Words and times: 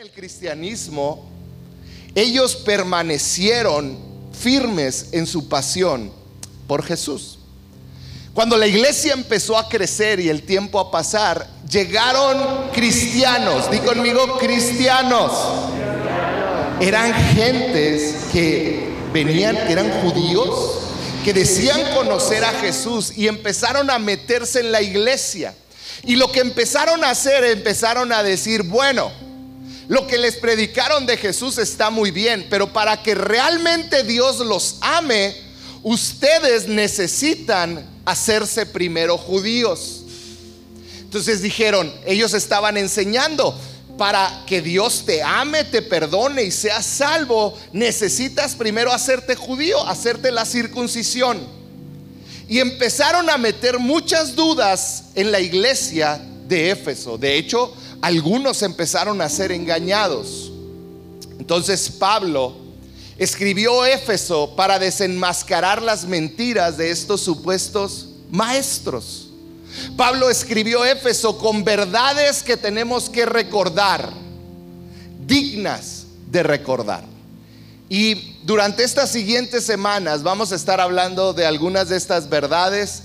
el 0.00 0.12
cristianismo, 0.12 1.28
ellos 2.14 2.56
permanecieron 2.56 3.98
firmes 4.32 5.08
en 5.12 5.26
su 5.26 5.46
pasión 5.46 6.10
por 6.66 6.82
Jesús. 6.82 7.38
Cuando 8.32 8.56
la 8.56 8.66
iglesia 8.66 9.12
empezó 9.12 9.58
a 9.58 9.68
crecer 9.68 10.18
y 10.18 10.30
el 10.30 10.44
tiempo 10.44 10.80
a 10.80 10.90
pasar, 10.90 11.46
llegaron 11.70 12.70
cristianos, 12.72 13.70
di 13.70 13.78
conmigo 13.80 14.38
cristianos. 14.38 15.32
Eran 16.80 17.12
gentes 17.34 18.24
que 18.32 18.88
venían, 19.12 19.54
eran 19.54 19.90
judíos, 20.00 20.78
que 21.22 21.34
decían 21.34 21.94
conocer 21.94 22.42
a 22.42 22.52
Jesús 22.52 23.12
y 23.18 23.28
empezaron 23.28 23.90
a 23.90 23.98
meterse 23.98 24.60
en 24.60 24.72
la 24.72 24.80
iglesia. 24.80 25.54
Y 26.04 26.16
lo 26.16 26.32
que 26.32 26.40
empezaron 26.40 27.04
a 27.04 27.10
hacer, 27.10 27.44
empezaron 27.44 28.14
a 28.14 28.22
decir, 28.22 28.62
bueno, 28.62 29.12
lo 29.90 30.06
que 30.06 30.18
les 30.18 30.36
predicaron 30.36 31.04
de 31.04 31.16
Jesús 31.16 31.58
está 31.58 31.90
muy 31.90 32.12
bien, 32.12 32.46
pero 32.48 32.72
para 32.72 33.02
que 33.02 33.12
realmente 33.16 34.04
Dios 34.04 34.38
los 34.38 34.76
ame, 34.80 35.34
ustedes 35.82 36.68
necesitan 36.68 37.84
hacerse 38.04 38.66
primero 38.66 39.18
judíos. 39.18 40.02
Entonces 41.00 41.42
dijeron, 41.42 41.92
ellos 42.06 42.34
estaban 42.34 42.76
enseñando, 42.76 43.52
para 43.98 44.44
que 44.46 44.62
Dios 44.62 45.02
te 45.04 45.24
ame, 45.24 45.64
te 45.64 45.82
perdone 45.82 46.44
y 46.44 46.52
seas 46.52 46.86
salvo, 46.86 47.58
necesitas 47.72 48.54
primero 48.54 48.92
hacerte 48.92 49.34
judío, 49.34 49.84
hacerte 49.88 50.30
la 50.30 50.44
circuncisión. 50.44 51.44
Y 52.48 52.60
empezaron 52.60 53.28
a 53.28 53.38
meter 53.38 53.80
muchas 53.80 54.36
dudas 54.36 55.06
en 55.16 55.32
la 55.32 55.40
iglesia 55.40 56.20
de 56.50 56.70
Éfeso. 56.70 57.16
De 57.16 57.38
hecho, 57.38 57.72
algunos 58.02 58.62
empezaron 58.62 59.22
a 59.22 59.28
ser 59.30 59.52
engañados. 59.52 60.52
Entonces 61.38 61.88
Pablo 61.88 62.54
escribió 63.16 63.86
Éfeso 63.86 64.54
para 64.56 64.78
desenmascarar 64.78 65.80
las 65.80 66.04
mentiras 66.04 66.76
de 66.76 66.90
estos 66.90 67.22
supuestos 67.22 68.08
maestros. 68.30 69.30
Pablo 69.96 70.28
escribió 70.28 70.84
Éfeso 70.84 71.38
con 71.38 71.64
verdades 71.64 72.42
que 72.42 72.56
tenemos 72.56 73.08
que 73.08 73.24
recordar, 73.24 74.10
dignas 75.26 76.04
de 76.30 76.42
recordar. 76.42 77.04
Y 77.88 78.36
durante 78.42 78.84
estas 78.84 79.10
siguientes 79.10 79.64
semanas 79.64 80.22
vamos 80.22 80.52
a 80.52 80.56
estar 80.56 80.80
hablando 80.80 81.32
de 81.32 81.46
algunas 81.46 81.88
de 81.88 81.96
estas 81.96 82.28
verdades 82.28 83.02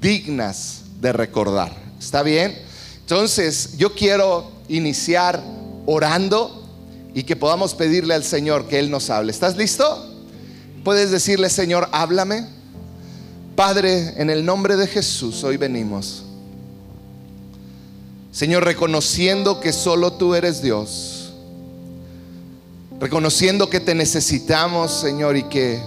dignas 0.00 0.82
de 1.00 1.12
recordar. 1.12 1.72
¿Está 1.98 2.22
bien? 2.22 2.65
Entonces, 3.06 3.76
yo 3.76 3.94
quiero 3.94 4.50
iniciar 4.66 5.40
orando 5.86 6.64
y 7.14 7.22
que 7.22 7.36
podamos 7.36 7.72
pedirle 7.72 8.14
al 8.14 8.24
Señor 8.24 8.66
que 8.66 8.80
Él 8.80 8.90
nos 8.90 9.10
hable. 9.10 9.30
¿Estás 9.30 9.56
listo? 9.56 10.12
Puedes 10.82 11.12
decirle, 11.12 11.48
Señor, 11.48 11.88
háblame. 11.92 12.48
Padre, 13.54 14.12
en 14.20 14.28
el 14.28 14.44
nombre 14.44 14.74
de 14.74 14.88
Jesús, 14.88 15.44
hoy 15.44 15.56
venimos. 15.56 16.24
Señor, 18.32 18.64
reconociendo 18.64 19.60
que 19.60 19.72
solo 19.72 20.14
tú 20.14 20.34
eres 20.34 20.60
Dios. 20.60 21.32
Reconociendo 22.98 23.70
que 23.70 23.78
te 23.78 23.94
necesitamos, 23.94 24.90
Señor, 24.90 25.36
y 25.36 25.44
que 25.44 25.80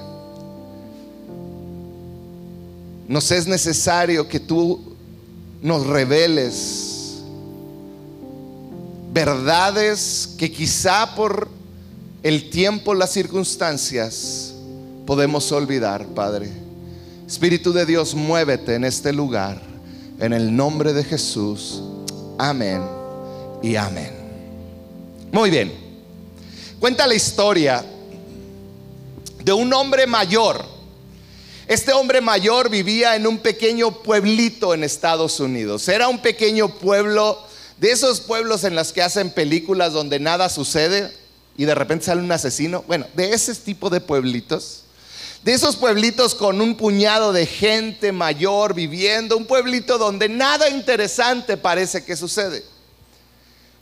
nos 3.10 3.30
es 3.32 3.46
necesario 3.46 4.30
que 4.30 4.40
tú 4.40 4.96
nos 5.62 5.86
reveles 5.86 6.89
verdades 9.12 10.36
que 10.38 10.52
quizá 10.52 11.16
por 11.16 11.48
el 12.24 12.50
tiempo, 12.50 12.94
las 12.94 13.12
circunstancias, 13.12 14.54
podemos 15.06 15.52
olvidar, 15.52 16.06
Padre. 16.08 16.50
Espíritu 17.28 17.72
de 17.74 17.86
Dios, 17.86 18.16
muévete 18.16 18.76
en 18.76 18.84
este 18.84 19.14
lugar. 19.14 19.62
En 20.20 20.34
el 20.34 20.56
nombre 20.56 20.94
de 20.94 21.04
Jesús. 21.04 21.82
Amén 22.38 22.82
y 23.62 23.76
amén. 23.76 24.12
Muy 25.32 25.50
bien. 25.50 25.72
Cuenta 26.80 27.08
la 27.08 27.14
historia 27.14 27.86
de 29.44 29.54
un 29.54 29.72
hombre 29.74 30.08
mayor. 30.08 30.66
Este 31.68 31.94
hombre 31.94 32.20
mayor 32.20 32.70
vivía 32.70 33.16
en 33.16 33.28
un 33.28 33.38
pequeño 33.38 33.92
pueblito 33.92 34.74
en 34.74 34.84
Estados 34.84 35.40
Unidos. 35.40 35.88
Era 35.88 36.08
un 36.08 36.20
pequeño 36.20 36.70
pueblo, 36.70 37.38
de 37.80 37.92
esos 37.92 38.20
pueblos 38.22 38.64
en 38.64 38.76
los 38.76 38.92
que 38.92 39.02
hacen 39.02 39.32
películas 39.32 39.94
donde 39.94 40.20
nada 40.20 40.50
sucede 40.50 41.12
y 41.58 41.66
de 41.66 41.76
repente 41.76 42.06
sale 42.06 42.22
un 42.22 42.32
asesino. 42.32 42.84
Bueno, 42.88 43.06
de 43.16 43.34
ese 43.34 43.54
tipo 43.56 43.90
de 43.90 44.02
pueblitos 44.02 44.84
de 45.44 45.54
esos 45.54 45.78
pueblitos 45.78 46.36
con 46.36 46.60
un 46.60 46.76
puñado 46.76 47.32
de 47.32 47.46
gente 47.46 48.12
mayor 48.12 48.74
viviendo, 48.74 49.38
un 49.38 49.46
pueblito 49.46 49.98
donde 49.98 50.28
nada 50.28 50.70
interesante 50.70 51.56
parece 51.56 52.04
que 52.04 52.18
sucede. 52.18 52.64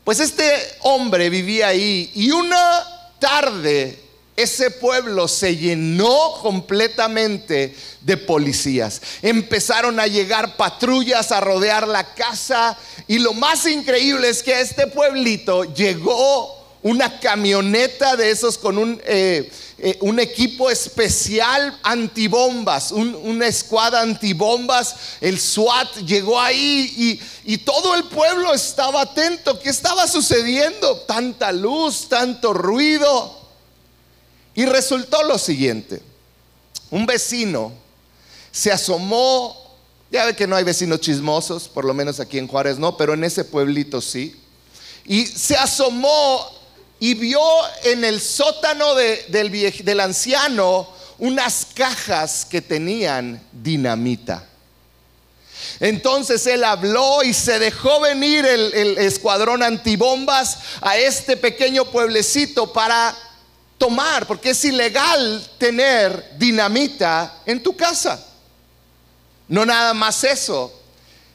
Pues 0.03 0.19
este 0.19 0.50
hombre 0.81 1.30
vivía 1.30 1.68
ahí 1.69 2.12
y 2.13 2.31
una 2.31 2.84
tarde 3.19 4.00
ese 4.38 4.70
pueblo 4.70 5.28
se 5.28 5.58
llenó 5.58 6.34
completamente 6.44 7.75
de 8.02 8.18
policías. 8.18 9.02
Empezaron 9.24 10.00
a 10.00 10.06
llegar 10.06 10.56
patrullas 10.56 11.31
a 11.31 11.42
rodear 11.42 11.88
la 11.88 12.14
casa 12.14 12.78
y 13.08 13.18
lo 13.18 13.34
más 13.34 13.66
increíble 13.66 14.30
es 14.30 14.44
que 14.44 14.53
a 14.53 14.62
este 14.62 14.86
pueblito 14.86 15.64
llegó 15.74 16.56
una 16.84 17.20
camioneta 17.20 18.16
de 18.16 18.30
esos 18.30 18.58
con 18.58 18.78
un... 18.78 19.02
Eh, 19.06 19.52
eh, 19.80 20.00
equipo 20.18 20.72
especial 20.72 21.78
antibombas, 21.84 22.92
una 22.92 23.46
escuadra 23.46 24.02
antibombas. 24.02 24.96
El 25.22 25.40
SWAT 25.40 25.98
llegó 25.98 26.40
ahí 26.42 27.22
y 27.46 27.58
todo 27.59 27.94
el 27.94 28.06
pueblo 28.06 28.56
estaba 28.56 29.02
atento. 29.02 29.59
¿Qué 29.59 29.69
estaba 29.69 30.08
sucediendo? 30.08 30.98
Tanta 31.02 31.52
luz, 31.52 32.09
tanto 32.09 32.54
ruido. 32.54 33.37
Y 34.57 34.66
resultó 34.66 35.22
lo 35.22 35.38
siguiente. 35.38 36.01
Un 36.90 37.06
vecino 37.06 37.72
se 38.51 38.72
asomó, 38.72 39.56
ya 40.09 40.25
ve 40.25 40.35
que 40.35 40.47
no 40.47 40.56
hay 40.56 40.63
vecinos 40.63 41.00
chismosos, 41.00 41.68
por 41.68 41.85
lo 41.85 41.94
menos 41.94 42.19
aquí 42.19 42.40
en 42.40 42.47
Juárez 42.47 42.79
no, 42.79 42.97
pero 42.97 43.13
en 43.13 43.23
ese 43.23 43.45
pueblito 43.45 44.01
sí. 44.01 44.35
Y 45.06 45.28
se 45.28 45.56
asomó 45.56 46.44
y 47.00 47.13
vio 47.13 47.40
en 47.84 48.03
el 48.03 48.19
sótano 48.19 48.95
del, 48.95 50.00
anciano 50.00 50.89
unas 51.19 51.68
cajas 51.75 52.44
que 52.44 52.59
tenían 52.59 53.39
dinamita. 53.51 54.44
Entonces 55.79 56.47
él 56.47 56.63
habló 56.63 57.22
y 57.22 57.35
se 57.35 57.59
dejó 57.59 58.00
venir 58.00 58.44
el, 58.44 58.97
escuadrón 58.97 59.62
antibombas 59.62 60.57
a 60.81 60.97
este 60.97 61.38
pequeño 61.38 61.85
pueblecito 61.91 62.74
para 62.74 63.16
tomar, 63.77 64.25
porque 64.25 64.51
es 64.51 64.65
ilegal 64.65 65.47
tener 65.57 66.38
dinamita 66.38 67.41
en 67.45 67.61
tu 67.61 67.75
casa. 67.75 68.23
No 69.47 69.65
nada 69.65 69.93
más 69.93 70.23
eso, 70.23 70.73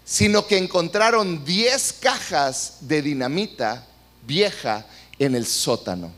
sino 0.04 0.46
que 0.46 0.58
encontraron 0.58 1.44
10 1.44 1.92
cajas 2.00 2.78
de 2.80 3.02
dinamita 3.02 3.86
vieja 4.26 4.84
en 5.18 5.34
el 5.34 5.46
sótano. 5.46 6.12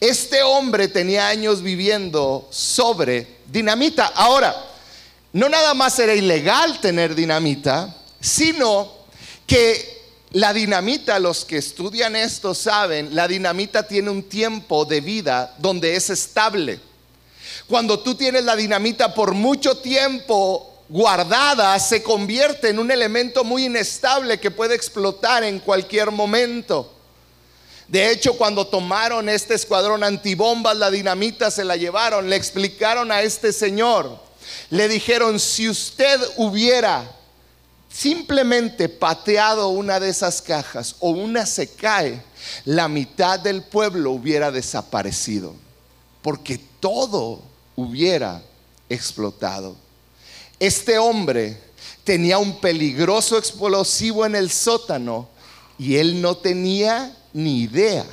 Este 0.00 0.42
hombre 0.42 0.88
tenía 0.88 1.28
años 1.28 1.62
viviendo 1.62 2.46
sobre 2.50 3.38
dinamita. 3.46 4.06
Ahora, 4.06 4.54
no 5.32 5.48
nada 5.48 5.74
más 5.74 5.98
era 5.98 6.14
ilegal 6.14 6.80
tener 6.80 7.14
dinamita, 7.14 7.94
sino 8.20 8.92
que 9.46 9.93
la 10.34 10.52
dinamita, 10.52 11.20
los 11.20 11.44
que 11.44 11.58
estudian 11.58 12.16
esto 12.16 12.54
saben, 12.54 13.14
la 13.14 13.28
dinamita 13.28 13.86
tiene 13.86 14.10
un 14.10 14.24
tiempo 14.24 14.84
de 14.84 15.00
vida 15.00 15.54
donde 15.58 15.94
es 15.94 16.10
estable. 16.10 16.80
Cuando 17.68 18.00
tú 18.00 18.16
tienes 18.16 18.42
la 18.42 18.56
dinamita 18.56 19.14
por 19.14 19.32
mucho 19.32 19.76
tiempo 19.76 20.82
guardada, 20.88 21.78
se 21.78 22.02
convierte 22.02 22.70
en 22.70 22.80
un 22.80 22.90
elemento 22.90 23.44
muy 23.44 23.66
inestable 23.66 24.40
que 24.40 24.50
puede 24.50 24.74
explotar 24.74 25.44
en 25.44 25.60
cualquier 25.60 26.10
momento. 26.10 26.92
De 27.86 28.10
hecho, 28.10 28.36
cuando 28.36 28.66
tomaron 28.66 29.28
este 29.28 29.54
escuadrón 29.54 30.02
antibombas, 30.02 30.76
la 30.76 30.90
dinamita 30.90 31.48
se 31.52 31.64
la 31.64 31.76
llevaron, 31.76 32.28
le 32.28 32.34
explicaron 32.34 33.12
a 33.12 33.22
este 33.22 33.52
señor, 33.52 34.18
le 34.70 34.88
dijeron, 34.88 35.38
si 35.38 35.68
usted 35.68 36.20
hubiera 36.38 37.08
simplemente 37.94 38.88
pateado 38.88 39.68
una 39.68 40.00
de 40.00 40.08
esas 40.08 40.42
cajas 40.42 40.96
o 40.98 41.10
una 41.10 41.46
se 41.46 41.68
cae, 41.68 42.20
la 42.64 42.88
mitad 42.88 43.38
del 43.38 43.62
pueblo 43.62 44.10
hubiera 44.10 44.50
desaparecido, 44.50 45.54
porque 46.20 46.58
todo 46.80 47.40
hubiera 47.76 48.42
explotado. 48.88 49.76
Este 50.58 50.98
hombre 50.98 51.60
tenía 52.02 52.38
un 52.38 52.58
peligroso 52.60 53.38
explosivo 53.38 54.26
en 54.26 54.34
el 54.34 54.50
sótano 54.50 55.28
y 55.78 55.96
él 55.96 56.20
no 56.20 56.36
tenía 56.36 57.16
ni 57.32 57.62
idea 57.62 58.06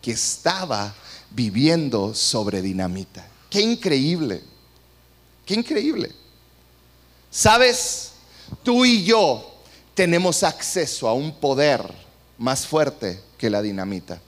que 0.00 0.12
estaba 0.12 0.94
viviendo 1.30 2.14
sobre 2.14 2.62
dinamita. 2.62 3.28
Qué 3.50 3.60
increíble, 3.60 4.42
qué 5.44 5.54
increíble. 5.54 6.12
¿Sabes? 7.30 8.12
Tú 8.62 8.84
y 8.84 9.04
yo 9.04 9.44
tenemos 9.94 10.42
acceso 10.42 11.08
a 11.08 11.12
un 11.12 11.32
poder 11.32 11.82
más 12.38 12.66
fuerte 12.66 13.20
que 13.36 13.50
la 13.50 13.62
dinamita. 13.62 14.20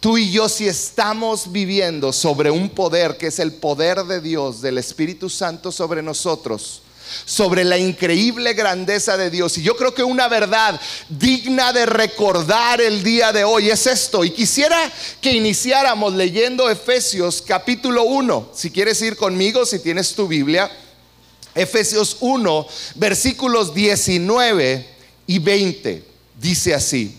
Tú 0.00 0.16
y 0.16 0.30
yo 0.30 0.48
si 0.48 0.66
estamos 0.66 1.52
viviendo 1.52 2.12
sobre 2.12 2.50
un 2.50 2.70
poder 2.70 3.16
que 3.16 3.26
es 3.26 3.38
el 3.38 3.52
poder 3.52 4.04
de 4.04 4.20
Dios, 4.20 4.62
del 4.62 4.78
Espíritu 4.78 5.28
Santo 5.28 5.70
sobre 5.70 6.02
nosotros, 6.02 6.82
sobre 7.24 7.64
la 7.64 7.76
increíble 7.76 8.54
grandeza 8.54 9.16
de 9.16 9.30
Dios. 9.30 9.58
Y 9.58 9.62
yo 9.62 9.76
creo 9.76 9.94
que 9.94 10.02
una 10.02 10.28
verdad 10.28 10.80
digna 11.08 11.72
de 11.72 11.86
recordar 11.86 12.80
el 12.80 13.02
día 13.02 13.32
de 13.32 13.44
hoy 13.44 13.68
es 13.68 13.86
esto. 13.86 14.24
Y 14.24 14.30
quisiera 14.30 14.90
que 15.20 15.32
iniciáramos 15.32 16.14
leyendo 16.14 16.70
Efesios 16.70 17.42
capítulo 17.46 18.04
1. 18.04 18.52
Si 18.54 18.70
quieres 18.70 19.02
ir 19.02 19.16
conmigo, 19.16 19.66
si 19.66 19.80
tienes 19.80 20.14
tu 20.14 20.26
Biblia. 20.26 20.70
Efesios 21.54 22.16
1, 22.20 22.66
versículos 22.96 23.74
19 23.74 24.86
y 25.26 25.38
20. 25.38 26.04
Dice 26.40 26.74
así. 26.74 27.16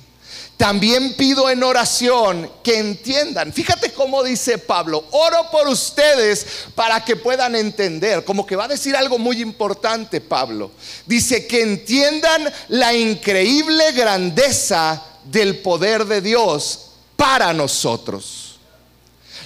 También 0.57 1.15
pido 1.15 1.49
en 1.49 1.63
oración 1.63 2.47
que 2.63 2.77
entiendan. 2.77 3.51
Fíjate 3.51 3.93
cómo 3.93 4.23
dice 4.23 4.59
Pablo, 4.59 5.03
oro 5.09 5.49
por 5.51 5.67
ustedes 5.67 6.45
para 6.75 7.03
que 7.03 7.15
puedan 7.15 7.55
entender. 7.55 8.23
Como 8.23 8.45
que 8.45 8.55
va 8.55 8.65
a 8.65 8.67
decir 8.67 8.95
algo 8.95 9.17
muy 9.17 9.41
importante 9.41 10.21
Pablo. 10.21 10.69
Dice 11.07 11.47
que 11.47 11.63
entiendan 11.63 12.53
la 12.67 12.93
increíble 12.93 13.91
grandeza 13.93 15.03
del 15.25 15.57
poder 15.57 16.05
de 16.05 16.21
Dios 16.21 16.91
para 17.15 17.53
nosotros 17.53 18.50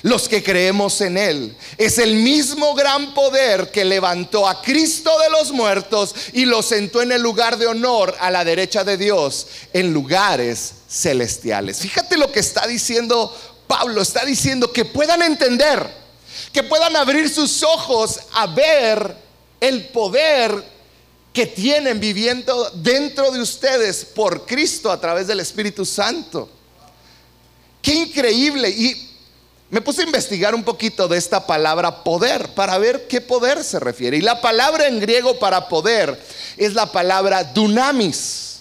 los 0.06 0.30
que 0.30 0.44
creemos 0.44 1.02
en 1.02 1.18
Él. 1.18 1.58
Es 1.80 1.98
el 1.98 2.14
mismo 2.14 2.76
gran 2.76 3.16
poder 3.16 3.72
que 3.72 3.84
levantó 3.84 4.48
a 4.48 4.62
Cristo 4.62 5.10
de 5.18 5.32
los 5.32 5.52
muertos 5.52 6.14
y 6.34 6.46
lo 6.46 6.62
sentó 6.62 7.02
en 7.02 7.12
el 7.12 7.24
lugar 7.24 7.58
de 7.58 7.66
honor 7.66 8.16
a 8.20 8.30
la 8.30 8.46
derecha 8.46 8.84
de 8.84 8.98
Dios, 8.98 9.48
en 9.74 9.92
lugares 9.92 10.74
celestiales. 10.88 11.80
Fíjate 11.80 12.18
lo 12.18 12.32
que 12.32 12.40
está 12.40 12.68
diciendo 12.68 13.36
Pablo, 13.66 14.00
está 14.00 14.24
diciendo 14.24 14.72
que 14.72 14.86
puedan 14.86 15.24
entender, 15.24 15.90
que 16.54 16.62
puedan 16.62 16.96
abrir 16.96 17.28
sus 17.28 17.64
ojos 17.64 18.20
a 18.34 18.46
ver 18.46 19.16
el 19.60 19.88
poder 19.88 20.64
que 21.34 21.48
tienen 21.48 22.00
viviendo 22.00 22.70
dentro 22.76 23.32
de 23.32 23.42
ustedes 23.42 24.06
por 24.06 24.46
Cristo 24.46 24.92
a 24.92 25.02
través 25.02 25.26
del 25.26 25.40
Espíritu 25.40 25.84
Santo. 25.84 26.48
Qué 27.82 27.96
increíble. 27.96 28.70
Y 28.70 29.15
me 29.76 29.82
puse 29.82 30.04
a 30.04 30.06
investigar 30.06 30.56
un 30.56 30.64
poquito 30.64 31.06
de 31.10 31.18
esta 31.18 31.46
palabra 31.46 32.02
poder 32.02 32.48
para 32.54 32.78
ver 32.78 33.08
qué 33.10 33.20
poder 33.20 33.62
se 33.62 33.78
refiere. 33.78 34.16
Y 34.16 34.22
la 34.22 34.40
palabra 34.40 34.88
en 34.88 35.02
griego 35.02 35.38
para 35.38 35.68
poder 35.68 36.18
es 36.56 36.74
la 36.74 36.94
palabra 36.94 37.44
dunamis. 37.44 38.60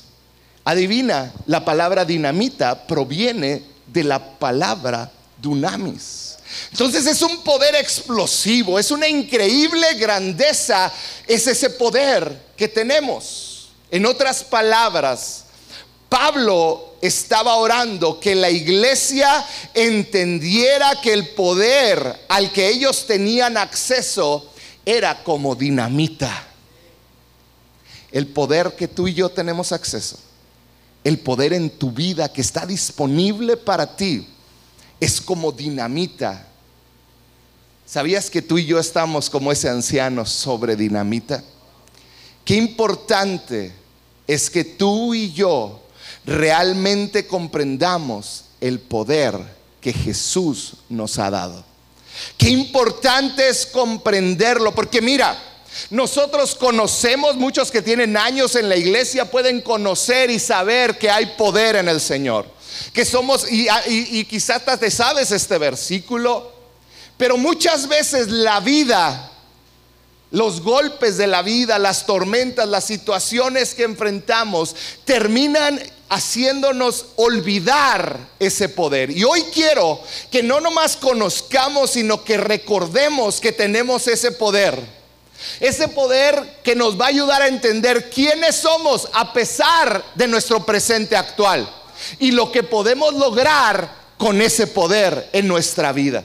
Adivina, 0.64 1.32
la 1.46 1.64
palabra 1.64 2.05
dinamita 2.05 2.88
proviene 2.88 3.62
de 3.87 4.02
la 4.02 4.19
palabra 4.40 5.08
dunamis. 5.40 6.34
Entonces 6.72 7.06
es 7.06 7.22
un 7.22 7.44
poder 7.44 7.76
explosivo, 7.76 8.76
es 8.76 8.90
una 8.90 9.06
increíble 9.06 9.94
grandeza, 9.94 10.93
es 11.28 11.46
ese 11.46 11.70
poder 11.70 12.37
que 12.56 12.66
tenemos. 12.66 13.69
En 13.88 14.05
otras 14.05 14.43
palabras, 14.43 15.44
Pablo 16.08 16.94
estaba 17.00 17.56
orando 17.56 18.18
que 18.18 18.34
la 18.34 18.50
iglesia 18.50 19.44
entendiera 19.74 21.00
que 21.02 21.12
el 21.12 21.28
poder 21.30 22.24
al 22.28 22.50
que 22.52 22.68
ellos 22.68 23.06
tenían 23.06 23.56
acceso 23.56 24.50
era 24.86 25.22
como 25.22 25.54
dinamita. 25.54 26.48
El 28.10 28.28
poder 28.28 28.74
que 28.76 28.88
tú 28.88 29.08
y 29.08 29.14
yo 29.14 29.28
tenemos 29.28 29.72
acceso, 29.72 30.18
el 31.02 31.18
poder 31.18 31.52
en 31.52 31.68
tu 31.68 31.90
vida 31.90 32.32
que 32.32 32.40
está 32.40 32.64
disponible 32.64 33.56
para 33.56 33.96
ti, 33.96 34.26
es 35.00 35.20
como 35.20 35.52
dinamita. 35.52 36.46
¿Sabías 37.84 38.30
que 38.30 38.40
tú 38.40 38.56
y 38.56 38.64
yo 38.64 38.78
estamos 38.78 39.28
como 39.28 39.52
ese 39.52 39.68
anciano 39.68 40.24
sobre 40.24 40.76
dinamita? 40.76 41.44
Qué 42.44 42.54
importante 42.56 43.74
es 44.26 44.48
que 44.48 44.64
tú 44.64 45.12
y 45.12 45.32
yo 45.32 45.83
realmente 46.25 47.26
comprendamos 47.26 48.44
el 48.61 48.81
poder 48.81 49.38
que 49.81 49.93
Jesús 49.93 50.75
nos 50.88 51.19
ha 51.19 51.31
dado. 51.31 51.65
Qué 52.38 52.49
importante 52.49 53.49
es 53.49 53.67
comprenderlo, 53.67 54.75
porque 54.75 55.03
mira, 55.03 55.37
nosotros 55.91 56.55
conocemos, 56.55 57.37
muchos 57.37 57.71
que 57.71 57.82
tienen 57.82 58.17
años 58.17 58.55
en 58.55 58.69
la 58.69 58.76
iglesia 58.76 59.31
pueden 59.31 59.61
conocer 59.61 60.31
y 60.31 60.38
saber 60.38 60.97
que 60.97 61.11
hay 61.11 61.26
poder 61.37 61.76
en 61.76 61.88
el 61.88 62.00
Señor. 62.00 62.47
Que 62.93 63.05
somos, 63.05 63.50
y, 63.50 63.69
y 63.88 64.25
quizás 64.25 64.62
te 64.79 64.91
sabes 64.91 65.31
este 65.32 65.59
versículo, 65.59 66.53
pero 67.17 67.37
muchas 67.37 67.88
veces 67.88 68.29
la 68.29 68.61
vida 68.61 69.31
los 70.35 70.62
golpes 70.62 71.17
de 71.17 71.29
la 71.29 71.43
vida, 71.43 71.79
las 71.79 72.06
tormentas, 72.06 72.69
las 72.69 72.85
situaciones 72.85 73.73
que 73.73 73.85
enfrentamos 73.85 74.75
terminan 75.05 75.81
haciéndonos 76.08 77.06
olvidar 77.16 78.18
ese 78.38 78.68
poder. 78.68 79.10
Y 79.10 79.24
hoy 79.24 79.44
quiero 79.52 80.00
que 80.30 80.42
no 80.42 80.60
nomás 80.60 80.96
conozcamos, 80.96 81.90
sino 81.90 82.24
que 82.24 82.36
recordemos 82.36 83.40
que 83.40 83.52
tenemos 83.52 84.06
ese 84.06 84.32
poder. 84.32 84.78
Ese 85.60 85.88
poder 85.88 86.60
que 86.62 86.74
nos 86.74 86.98
va 86.98 87.06
a 87.06 87.08
ayudar 87.08 87.42
a 87.42 87.48
entender 87.48 88.08
quiénes 88.10 88.56
somos 88.56 89.08
a 89.12 89.32
pesar 89.32 90.04
de 90.14 90.26
nuestro 90.26 90.64
presente 90.64 91.16
actual 91.16 91.68
y 92.18 92.30
lo 92.30 92.50
que 92.50 92.62
podemos 92.62 93.14
lograr 93.14 94.04
con 94.16 94.40
ese 94.40 94.66
poder 94.66 95.28
en 95.32 95.48
nuestra 95.48 95.92
vida. 95.92 96.24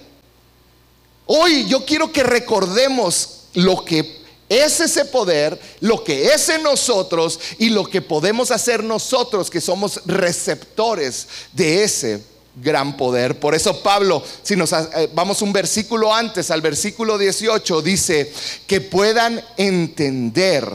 Hoy 1.26 1.68
yo 1.68 1.86
quiero 1.86 2.12
que 2.12 2.24
recordemos 2.24 3.42
lo 3.54 3.84
que 3.84 4.19
es 4.50 4.80
ese 4.80 5.06
poder, 5.06 5.58
lo 5.80 6.04
que 6.04 6.34
es 6.34 6.50
en 6.50 6.64
nosotros 6.64 7.40
y 7.60 7.70
lo 7.70 7.86
que 7.86 8.02
podemos 8.02 8.50
hacer 8.50 8.84
nosotros 8.84 9.50
que 9.50 9.62
somos 9.62 10.02
receptores 10.06 11.28
de 11.54 11.84
ese 11.84 12.24
gran 12.56 12.98
poder. 12.98 13.40
Por 13.40 13.56
eso 13.56 13.82
Pablo, 13.82 14.24
si 14.42 14.56
nos 14.56 14.74
eh, 14.74 15.10
vamos 15.14 15.42
un 15.42 15.54
versículo 15.54 16.14
antes, 16.14 16.52
al 16.52 16.62
versículo 16.62 17.18
18, 17.18 17.82
dice 17.82 18.34
que 18.66 18.82
puedan 18.82 19.42
entender 19.56 20.68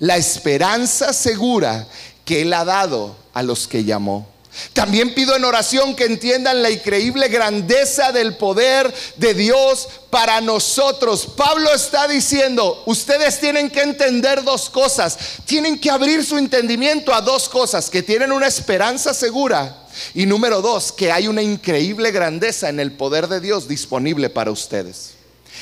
la 0.00 0.16
esperanza 0.16 1.12
segura 1.12 1.86
que 2.24 2.42
Él 2.42 2.52
ha 2.52 2.64
dado 2.64 3.16
a 3.32 3.42
los 3.42 3.66
que 3.68 3.84
llamó. 3.84 4.26
También 4.72 5.14
pido 5.14 5.36
en 5.36 5.44
oración 5.44 5.94
que 5.94 6.04
entiendan 6.04 6.62
la 6.62 6.70
increíble 6.70 7.28
grandeza 7.28 8.12
del 8.12 8.36
poder 8.36 8.92
de 9.16 9.34
Dios 9.34 9.88
para 10.10 10.40
nosotros. 10.40 11.26
Pablo 11.36 11.72
está 11.72 12.08
diciendo, 12.08 12.82
ustedes 12.86 13.40
tienen 13.40 13.70
que 13.70 13.82
entender 13.82 14.42
dos 14.42 14.70
cosas. 14.70 15.18
Tienen 15.44 15.78
que 15.78 15.90
abrir 15.90 16.24
su 16.24 16.38
entendimiento 16.38 17.14
a 17.14 17.20
dos 17.20 17.48
cosas, 17.48 17.90
que 17.90 18.02
tienen 18.02 18.32
una 18.32 18.46
esperanza 18.46 19.14
segura. 19.14 19.84
Y 20.14 20.26
número 20.26 20.62
dos, 20.62 20.92
que 20.92 21.10
hay 21.10 21.28
una 21.28 21.42
increíble 21.42 22.10
grandeza 22.10 22.68
en 22.68 22.80
el 22.80 22.92
poder 22.92 23.28
de 23.28 23.40
Dios 23.40 23.68
disponible 23.68 24.30
para 24.30 24.50
ustedes. 24.50 25.14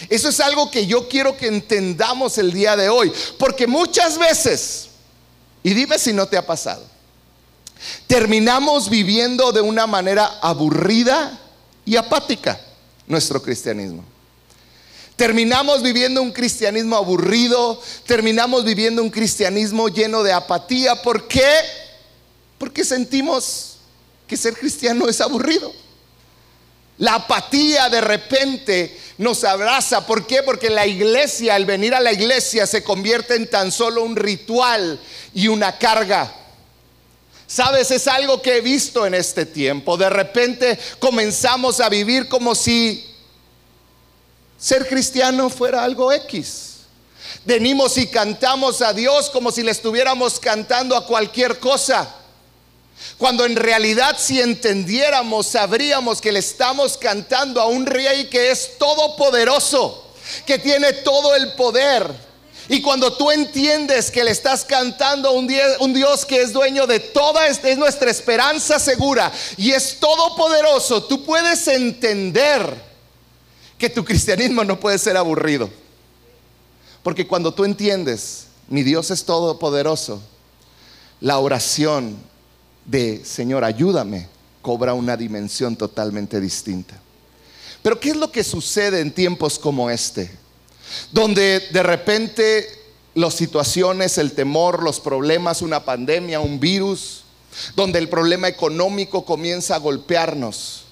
Eso 0.08 0.28
es 0.28 0.40
algo 0.40 0.70
que 0.70 0.86
yo 0.86 1.08
quiero 1.08 1.36
que 1.36 1.46
entendamos 1.46 2.36
el 2.38 2.52
día 2.52 2.76
de 2.76 2.88
hoy. 2.88 3.12
Porque 3.38 3.66
muchas 3.66 4.18
veces, 4.18 4.88
y 5.62 5.72
dime 5.74 5.98
si 5.98 6.12
no 6.12 6.26
te 6.26 6.36
ha 6.36 6.46
pasado, 6.46 6.95
Terminamos 8.06 8.88
viviendo 8.88 9.52
de 9.52 9.60
una 9.60 9.86
manera 9.86 10.38
aburrida 10.40 11.38
y 11.84 11.96
apática 11.96 12.60
nuestro 13.06 13.42
cristianismo. 13.42 14.04
Terminamos 15.16 15.82
viviendo 15.82 16.20
un 16.20 16.30
cristianismo 16.30 16.96
aburrido, 16.96 17.80
terminamos 18.06 18.64
viviendo 18.64 19.02
un 19.02 19.10
cristianismo 19.10 19.88
lleno 19.88 20.22
de 20.22 20.32
apatía. 20.32 21.00
¿Por 21.00 21.26
qué? 21.26 21.48
Porque 22.58 22.84
sentimos 22.84 23.78
que 24.26 24.36
ser 24.36 24.54
cristiano 24.54 25.08
es 25.08 25.20
aburrido. 25.22 25.72
La 26.98 27.14
apatía 27.14 27.88
de 27.88 28.00
repente 28.00 28.98
nos 29.16 29.44
abraza. 29.44 30.06
¿Por 30.06 30.26
qué? 30.26 30.42
Porque 30.42 30.68
la 30.68 30.86
iglesia, 30.86 31.56
el 31.56 31.64
venir 31.64 31.94
a 31.94 32.00
la 32.00 32.12
iglesia 32.12 32.66
se 32.66 32.82
convierte 32.82 33.36
en 33.36 33.48
tan 33.48 33.72
solo 33.72 34.02
un 34.02 34.16
ritual 34.16 35.00
y 35.34 35.48
una 35.48 35.78
carga. 35.78 36.32
Sabes, 37.46 37.90
es 37.92 38.08
algo 38.08 38.42
que 38.42 38.56
he 38.56 38.60
visto 38.60 39.06
en 39.06 39.14
este 39.14 39.46
tiempo. 39.46 39.96
De 39.96 40.10
repente 40.10 40.78
comenzamos 40.98 41.80
a 41.80 41.88
vivir 41.88 42.28
como 42.28 42.54
si 42.54 43.14
ser 44.58 44.88
cristiano 44.88 45.48
fuera 45.48 45.84
algo 45.84 46.12
X. 46.12 46.76
Venimos 47.44 47.96
y 47.98 48.08
cantamos 48.08 48.82
a 48.82 48.92
Dios 48.92 49.30
como 49.30 49.52
si 49.52 49.62
le 49.62 49.70
estuviéramos 49.70 50.40
cantando 50.40 50.96
a 50.96 51.06
cualquier 51.06 51.60
cosa. 51.60 52.12
Cuando 53.18 53.44
en 53.44 53.54
realidad 53.54 54.16
si 54.18 54.40
entendiéramos, 54.40 55.46
sabríamos 55.46 56.20
que 56.20 56.32
le 56.32 56.40
estamos 56.40 56.98
cantando 56.98 57.60
a 57.60 57.66
un 57.66 57.86
rey 57.86 58.26
que 58.26 58.50
es 58.50 58.76
todopoderoso, 58.78 60.12
que 60.44 60.58
tiene 60.58 60.92
todo 60.92 61.34
el 61.36 61.52
poder, 61.52 62.25
y 62.68 62.82
cuando 62.82 63.12
tú 63.12 63.30
entiendes 63.30 64.10
que 64.10 64.24
le 64.24 64.32
estás 64.32 64.64
cantando 64.64 65.28
a 65.28 65.32
un 65.32 65.94
Dios, 65.94 66.26
que 66.26 66.42
es 66.42 66.52
dueño 66.52 66.86
de 66.86 66.98
toda, 66.98 67.46
es 67.46 67.78
nuestra 67.78 68.10
esperanza 68.10 68.78
segura 68.78 69.32
y 69.56 69.70
es 69.70 69.98
todopoderoso, 70.00 71.04
tú 71.04 71.24
puedes 71.24 71.68
entender 71.68 72.82
que 73.78 73.88
tu 73.88 74.04
cristianismo 74.04 74.64
no 74.64 74.80
puede 74.80 74.98
ser 74.98 75.16
aburrido. 75.16 75.70
Porque 77.02 77.26
cuando 77.26 77.54
tú 77.54 77.64
entiendes, 77.64 78.46
mi 78.68 78.82
Dios 78.82 79.12
es 79.12 79.24
todopoderoso, 79.24 80.20
la 81.20 81.38
oración 81.38 82.16
de 82.84 83.24
Señor, 83.24 83.64
ayúdame, 83.64 84.28
cobra 84.60 84.92
una 84.92 85.16
dimensión 85.16 85.76
totalmente 85.76 86.40
distinta. 86.40 86.98
Pero 87.80 88.00
¿qué 88.00 88.10
es 88.10 88.16
lo 88.16 88.32
que 88.32 88.42
sucede 88.42 89.00
en 89.00 89.12
tiempos 89.12 89.56
como 89.56 89.88
este? 89.88 90.45
Donde 91.12 91.60
de 91.70 91.82
repente 91.82 92.68
las 93.14 93.34
situaciones, 93.34 94.18
el 94.18 94.32
temor, 94.32 94.82
los 94.82 95.00
problemas, 95.00 95.62
una 95.62 95.84
pandemia, 95.84 96.40
un 96.40 96.60
virus, 96.60 97.22
donde 97.74 97.98
el 97.98 98.08
problema 98.08 98.48
económico 98.48 99.24
comienza 99.24 99.76
a 99.76 99.78
golpearnos. 99.78 100.84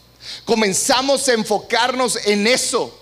Comenzamos 0.45 1.29
a 1.29 1.35
enfocarnos 1.35 2.19
en 2.25 2.47
eso 2.47 2.99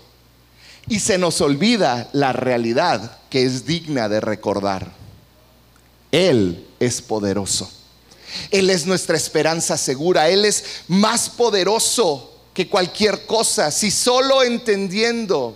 y 0.89 0.99
se 0.99 1.17
nos 1.17 1.39
olvida 1.39 2.09
la 2.11 2.33
realidad 2.33 3.19
que 3.29 3.43
es 3.43 3.65
digna 3.65 4.09
de 4.09 4.19
recordar. 4.19 4.91
Él 6.11 6.67
es 6.79 7.01
poderoso. 7.01 7.71
Él 8.51 8.69
es 8.69 8.85
nuestra 8.85 9.15
esperanza 9.15 9.77
segura. 9.77 10.29
Él 10.29 10.43
es 10.43 10.63
más 10.87 11.29
poderoso 11.29 12.33
que 12.53 12.67
cualquier 12.67 13.25
cosa. 13.25 13.71
Si 13.71 13.89
solo 13.89 14.43
entendiendo 14.43 15.55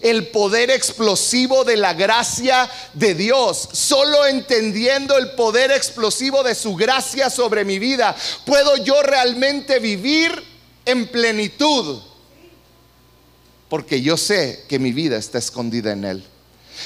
el 0.00 0.28
poder 0.28 0.70
explosivo 0.70 1.64
de 1.64 1.76
la 1.76 1.94
gracia 1.94 2.70
de 2.94 3.14
Dios. 3.14 3.68
Solo 3.72 4.26
entendiendo 4.26 5.16
el 5.18 5.32
poder 5.32 5.70
explosivo 5.72 6.42
de 6.42 6.54
su 6.54 6.74
gracia 6.76 7.30
sobre 7.30 7.64
mi 7.64 7.78
vida, 7.78 8.16
puedo 8.44 8.76
yo 8.78 9.02
realmente 9.02 9.78
vivir 9.78 10.42
en 10.84 11.06
plenitud. 11.08 12.00
Porque 13.68 14.02
yo 14.02 14.16
sé 14.16 14.64
que 14.68 14.78
mi 14.78 14.92
vida 14.92 15.16
está 15.16 15.38
escondida 15.38 15.92
en 15.92 16.04
Él. 16.04 16.24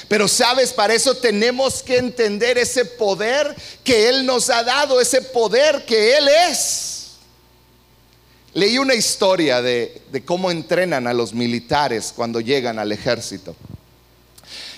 Pero 0.07 0.27
sabes, 0.27 0.73
para 0.73 0.93
eso 0.93 1.15
tenemos 1.15 1.81
que 1.81 1.97
entender 1.97 2.57
ese 2.57 2.85
poder 2.85 3.55
que 3.83 4.09
Él 4.09 4.25
nos 4.25 4.49
ha 4.49 4.63
dado, 4.63 4.99
ese 4.99 5.21
poder 5.21 5.85
que 5.85 6.17
Él 6.17 6.27
es. 6.49 6.94
Leí 8.55 8.77
una 8.77 8.95
historia 8.95 9.61
de, 9.61 10.01
cómo 10.23 10.49
entrenan 10.49 11.07
a 11.07 11.13
los 11.13 11.33
militares 11.33 12.13
cuando 12.15 12.39
llegan 12.39 12.79
al 12.79 12.93
ejército. 12.93 13.53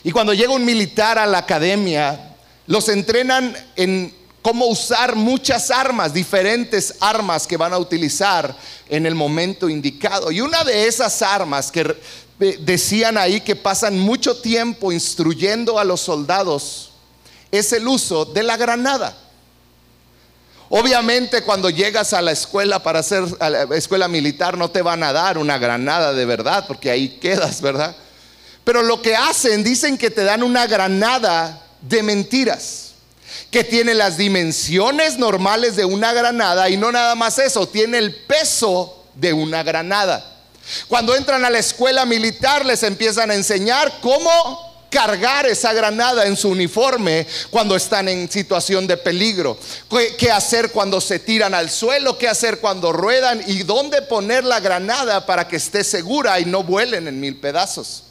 Y 0.03 0.12
cuando 0.12 0.34
llega 0.34 0.51
un 0.51 0.65
militar 0.65 1.19
a 1.19 1.27
la 1.27 1.38
academia, 1.38 2.36
los 2.65 2.89
entrenan 2.89 3.55
en 3.75 4.12
cómo 4.41 4.65
usar 4.65 5.15
muchas 5.15 5.69
armas, 5.69 6.12
diferentes 6.12 6.96
armas 7.00 7.46
que 7.46 7.55
van 7.55 7.72
a 7.72 7.77
utilizar 7.77 8.57
en 8.89 9.05
el 9.05 9.13
momento 9.13 9.69
indicado. 9.69 10.31
Y 10.31 10.41
una 10.41 10.63
de 10.63 10.88
esas 10.88 11.22
armas 11.22 11.72
que 11.72 11.96
decían 12.39 13.15
ahí 13.15 13.41
que 13.41 13.55
pasan 13.55 14.00
mucho 14.00 14.41
tiempo 14.41 14.91
instruyendo 14.91 15.77
a 15.77 15.84
los 15.84 16.01
soldados 16.01 16.93
es 17.51 17.72
el 17.74 17.88
uso 17.88 18.25
de 18.25 18.41
la 18.41 18.57
granada. 18.57 19.15
Obviamente 20.69 21.43
cuando 21.43 21.69
llegas 21.69 22.13
a 22.13 22.21
la 22.21 22.31
escuela 22.31 22.83
para 22.83 23.00
hacer 23.00 23.24
a 23.39 23.50
la 23.50 23.75
escuela 23.75 24.07
militar 24.07 24.57
no 24.57 24.69
te 24.69 24.81
van 24.81 25.01
a 25.01 25.13
dar 25.13 25.38
una 25.38 25.57
granada 25.57 26.13
de 26.13 26.25
verdad 26.25 26.65
porque 26.67 26.91
ahí 26.91 27.19
quedas, 27.19 27.62
¿verdad? 27.62 27.95
Pero 28.65 28.83
lo 28.83 29.01
que 29.01 29.15
hacen, 29.15 29.63
dicen 29.63 29.97
que 29.97 30.12
te 30.12 30.25
dan 30.25 30.43
una 30.43 30.67
granada 30.67 31.63
de 31.81 32.03
mentiras, 32.03 32.91
que 33.50 33.63
tiene 33.63 33.93
las 33.93 34.17
dimensiones 34.17 35.17
normales 35.17 35.77
de 35.77 35.86
una 35.86 36.12
granada 36.12 36.69
y 36.69 36.75
no 36.75 36.91
nada 36.91 37.15
más 37.15 37.39
eso, 37.39 37.67
tiene 37.69 37.97
el 37.97 38.13
peso 38.13 39.05
de 39.15 39.31
una 39.31 39.63
granada. 39.63 40.33
Cuando 40.89 41.15
entran 41.15 41.45
a 41.45 41.50
la 41.50 41.59
escuela 41.59 42.05
militar 42.05 42.65
les 42.65 42.83
empiezan 42.83 43.31
a 43.31 43.36
enseñar 43.36 44.00
cómo 44.01 44.66
cargar 44.89 45.46
esa 45.46 45.74
granada 45.74 46.25
en 46.25 46.38
su 46.38 46.50
uniforme 46.50 47.27
cuando 47.50 47.75
están 47.75 48.08
en 48.08 48.29
situación 48.29 48.88
de 48.88 48.98
peligro. 48.98 49.58
¿Qué, 50.17 50.32
hacer 50.32 50.72
cuando 50.72 51.01
se 51.01 51.20
tiran 51.20 51.53
al 51.53 51.70
suelo? 51.70 52.17
¿Qué 52.17 52.27
hacer 52.27 52.60
cuando 52.60 52.91
ruedan? 52.91 53.44
¿Y 53.48 53.63
dónde 53.63 54.01
poner 54.01 54.44
la 54.44 54.60
granada 54.60 55.25
para 55.25 55.48
que 55.48 55.58
esté 55.58 55.84
segura 55.84 56.39
y 56.39 56.46
no 56.46 56.63
vuelen 56.63 57.08
en 57.08 57.20
mil 57.20 57.38
pedazos? 57.38 58.03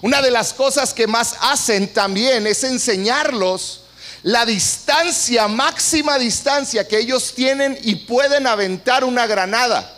Una 0.00 0.22
de 0.22 0.30
las 0.30 0.54
cosas 0.54 0.94
que 0.94 1.06
más 1.06 1.34
hacen 1.40 1.88
también 1.88 2.46
es 2.46 2.62
enseñarlos 2.64 3.82
la 4.22 4.44
distancia, 4.44 5.46
máxima 5.48 6.18
distancia 6.18 6.86
que 6.86 6.98
ellos 6.98 7.32
tienen 7.34 7.78
y 7.82 7.94
pueden 7.94 8.46
aventar 8.46 9.04
una 9.04 9.26
granada. 9.26 9.94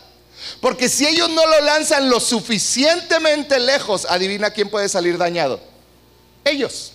Porque 0.61 0.89
si 0.89 1.07
ellos 1.07 1.29
no 1.31 1.47
lo 1.47 1.61
lanzan 1.61 2.09
lo 2.09 2.19
suficientemente 2.19 3.59
lejos, 3.61 4.07
adivina 4.09 4.51
quién 4.51 4.71
puede 4.71 4.89
salir 4.89 5.19
dañado 5.19 5.70
ellos. 6.51 6.93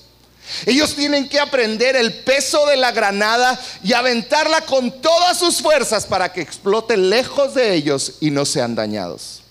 Ellos 0.66 0.96
tienen 0.96 1.28
que 1.28 1.40
aprender 1.40 1.96
el 1.96 2.14
peso 2.14 2.66
de 2.68 2.78
la 2.78 2.92
granada 2.92 3.60
y 3.84 3.94
aventarla 3.94 4.62
con 4.62 5.02
todas 5.02 5.40
sus 5.40 5.62
fuerzas 5.62 6.06
para 6.06 6.32
que 6.32 6.42
explote 6.42 6.98
lejos 6.98 7.56
de 7.56 7.74
ellos 7.74 8.14
y 8.20 8.30
no 8.30 8.46
sean 8.46 8.76
dañados. 8.76 9.42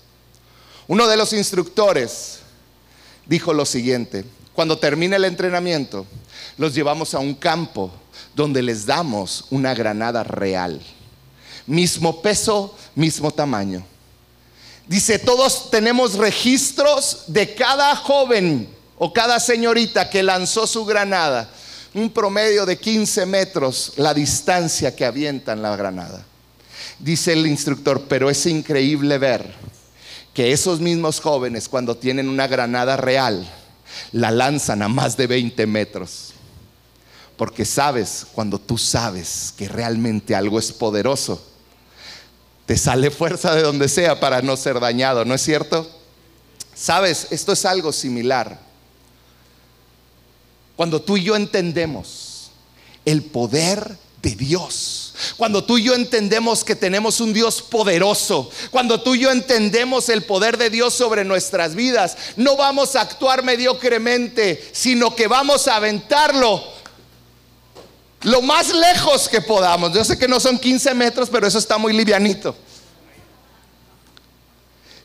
Uno 0.87 1.07
de 1.07 1.17
los 1.17 1.33
instructores 1.33 2.39
dijo 3.25 3.53
lo 3.53 3.65
siguiente, 3.65 4.23
cuando 4.53 4.77
termine 4.77 5.17
el 5.17 5.25
entrenamiento, 5.25 6.05
los 6.57 6.73
llevamos 6.73 7.13
a 7.13 7.19
un 7.19 7.35
campo 7.35 7.91
donde 8.33 8.61
les 8.61 8.85
damos 8.85 9.45
una 9.49 9.73
granada 9.73 10.23
real. 10.23 10.81
Mismo 11.67 12.21
peso, 12.21 12.77
mismo 12.93 13.31
tamaño. 13.31 13.85
Dice, 14.87 15.17
todos 15.19 15.71
tenemos 15.71 16.13
registros 16.13 17.23
de 17.27 17.55
cada 17.55 17.95
joven 17.95 18.74
o 18.97 19.13
cada 19.13 19.39
señorita 19.39 20.09
que 20.09 20.23
lanzó 20.23 20.67
su 20.67 20.85
granada, 20.85 21.49
un 21.93 22.09
promedio 22.09 22.65
de 22.65 22.77
15 22.77 23.25
metros 23.25 23.93
la 23.97 24.13
distancia 24.13 24.95
que 24.95 25.05
avientan 25.05 25.61
la 25.61 25.75
granada. 25.75 26.25
Dice 26.99 27.33
el 27.33 27.45
instructor, 27.47 28.05
pero 28.07 28.29
es 28.29 28.45
increíble 28.45 29.17
ver 29.17 29.53
que 30.33 30.51
esos 30.51 30.79
mismos 30.79 31.21
jóvenes 31.21 31.69
cuando 31.69 31.95
tienen 31.95 32.27
una 32.27 32.47
granada 32.47 32.97
real, 32.97 33.49
la 34.11 34.31
lanzan 34.31 34.81
a 34.81 34.87
más 34.87 35.15
de 35.15 35.27
20 35.27 35.65
metros. 35.67 36.33
Porque 37.37 37.65
sabes, 37.65 38.25
cuando 38.33 38.59
tú 38.59 38.77
sabes 38.77 39.53
que 39.57 39.67
realmente 39.67 40.35
algo 40.35 40.59
es 40.59 40.71
poderoso, 40.71 41.41
te 42.65 42.77
sale 42.77 43.11
fuerza 43.11 43.55
de 43.55 43.61
donde 43.61 43.87
sea 43.87 44.19
para 44.19 44.41
no 44.41 44.57
ser 44.57 44.79
dañado, 44.79 45.23
¿no 45.23 45.35
es 45.35 45.41
cierto? 45.41 45.89
Sabes, 46.73 47.27
esto 47.29 47.53
es 47.53 47.65
algo 47.65 47.93
similar. 47.93 48.59
Cuando 50.75 51.01
tú 51.01 51.17
y 51.17 51.23
yo 51.23 51.35
entendemos 51.35 52.51
el 53.05 53.23
poder 53.23 53.97
de 54.21 54.35
Dios. 54.35 55.13
Cuando 55.37 55.63
tú 55.63 55.77
y 55.77 55.83
yo 55.83 55.93
entendemos 55.93 56.63
que 56.63 56.75
tenemos 56.75 57.21
un 57.21 57.31
Dios 57.31 57.61
poderoso, 57.61 58.49
cuando 58.71 59.01
tú 59.01 59.15
y 59.15 59.19
yo 59.19 59.31
entendemos 59.31 60.09
el 60.09 60.23
poder 60.23 60.57
de 60.57 60.69
Dios 60.69 60.93
sobre 60.93 61.23
nuestras 61.23 61.75
vidas, 61.75 62.17
no 62.35 62.57
vamos 62.57 62.95
a 62.95 63.01
actuar 63.01 63.43
mediocremente, 63.43 64.67
sino 64.73 65.15
que 65.15 65.27
vamos 65.27 65.67
a 65.67 65.77
aventarlo 65.77 66.63
lo 68.23 68.41
más 68.41 68.73
lejos 68.73 69.29
que 69.29 69.41
podamos. 69.41 69.93
Yo 69.93 70.03
sé 70.03 70.17
que 70.17 70.27
no 70.27 70.39
son 70.39 70.57
15 70.57 70.95
metros, 70.95 71.29
pero 71.29 71.45
eso 71.45 71.59
está 71.59 71.77
muy 71.77 71.93
livianito. 71.93 72.55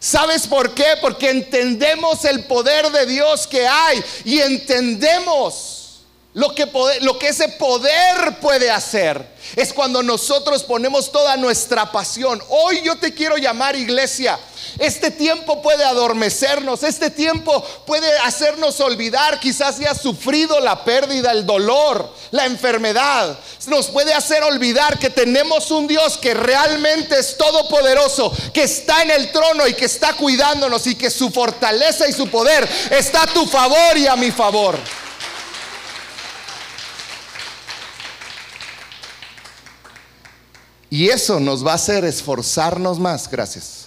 ¿Sabes 0.01 0.47
por 0.47 0.75
qué? 0.75 0.95
Porque 1.03 1.29
entendemos 1.29 2.25
el 2.25 2.45
poder 2.45 2.91
de 2.91 3.05
Dios 3.05 3.47
que 3.47 3.67
hay 3.69 4.03
y 4.25 4.41
entendemos 4.41 6.01
lo 6.33 6.55
que, 6.55 6.67
lo 7.03 7.19
que 7.19 7.29
ese 7.29 7.51
poder 7.51 8.41
puede 8.41 8.71
hacer. 8.71 9.23
Es 9.57 9.75
cuando 9.75 10.03
nosotros 10.03 10.63
ponemos 10.63 11.13
toda 11.13 11.37
nuestra 11.37 11.93
pasión. 11.93 12.43
Hoy 12.49 12.81
yo 12.83 12.97
te 12.97 13.13
quiero 13.13 13.37
llamar 13.37 13.77
iglesia 13.77 14.39
este 14.81 15.11
tiempo 15.11 15.61
puede 15.61 15.85
adormecernos, 15.85 16.83
este 16.83 17.11
tiempo 17.11 17.63
puede 17.87 18.11
hacernos 18.21 18.81
olvidar, 18.81 19.39
quizás 19.39 19.79
has 19.81 20.01
sufrido 20.01 20.59
la 20.59 20.85
pérdida, 20.85 21.33
el 21.33 21.45
dolor, 21.45 22.11
la 22.31 22.47
enfermedad. 22.47 23.39
Nos 23.67 23.89
puede 23.89 24.15
hacer 24.15 24.43
olvidar 24.43 24.99
que 24.99 25.11
tenemos 25.11 25.71
un 25.71 25.87
Dios 25.87 26.17
que 26.17 26.33
realmente 26.33 27.19
es 27.19 27.37
todopoderoso, 27.37 28.33
que 28.55 28.63
está 28.63 29.03
en 29.03 29.11
el 29.11 29.31
trono 29.31 29.69
y 29.69 29.75
que 29.75 29.85
está 29.85 30.15
cuidándonos 30.15 30.87
y 30.87 30.95
que 30.95 31.11
su 31.11 31.31
fortaleza 31.31 32.09
y 32.09 32.15
su 32.15 32.29
poder 32.29 32.67
está 32.91 33.25
a 33.25 33.27
tu 33.27 33.47
favor 33.47 33.99
y 33.99 34.07
a 34.07 34.17
mi 34.17 34.31
favor. 34.31 34.79
Y 40.89 41.11
eso 41.11 41.39
nos 41.39 41.65
va 41.65 41.73
a 41.73 41.75
hacer 41.75 42.07
esforzarnos 42.07 42.99
más, 42.99 43.31
gracias. 43.31 43.80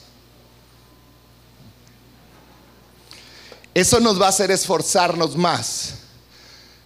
Eso 3.74 4.00
nos 4.00 4.22
va 4.22 4.28
a 4.28 4.30
hacer 4.30 4.52
esforzarnos 4.52 5.36
más. 5.36 5.96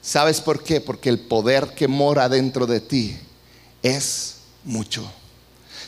¿Sabes 0.02 0.40
por 0.40 0.64
qué? 0.64 0.80
Porque 0.80 1.10
el 1.10 1.20
poder 1.20 1.74
que 1.76 1.88
mora 1.88 2.30
dentro 2.30 2.66
de 2.66 2.80
ti 2.80 3.18
es 3.84 4.36
mucho. 4.64 5.10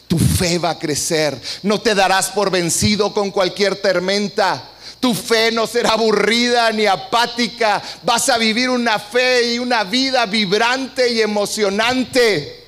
Tu 0.07 0.17
fe 0.19 0.57
va 0.57 0.71
a 0.71 0.79
crecer. 0.79 1.39
No 1.63 1.79
te 1.79 1.95
darás 1.95 2.29
por 2.31 2.49
vencido 2.51 3.13
con 3.13 3.31
cualquier 3.31 3.75
tormenta. 3.75 4.71
Tu 4.99 5.13
fe 5.13 5.51
no 5.51 5.67
será 5.67 5.91
aburrida 5.91 6.71
ni 6.71 6.85
apática. 6.85 7.81
Vas 8.03 8.27
a 8.27 8.37
vivir 8.37 8.69
una 8.69 8.99
fe 8.99 9.53
y 9.53 9.59
una 9.59 9.85
vida 9.85 10.25
vibrante 10.25 11.13
y 11.13 11.21
emocionante. 11.21 12.58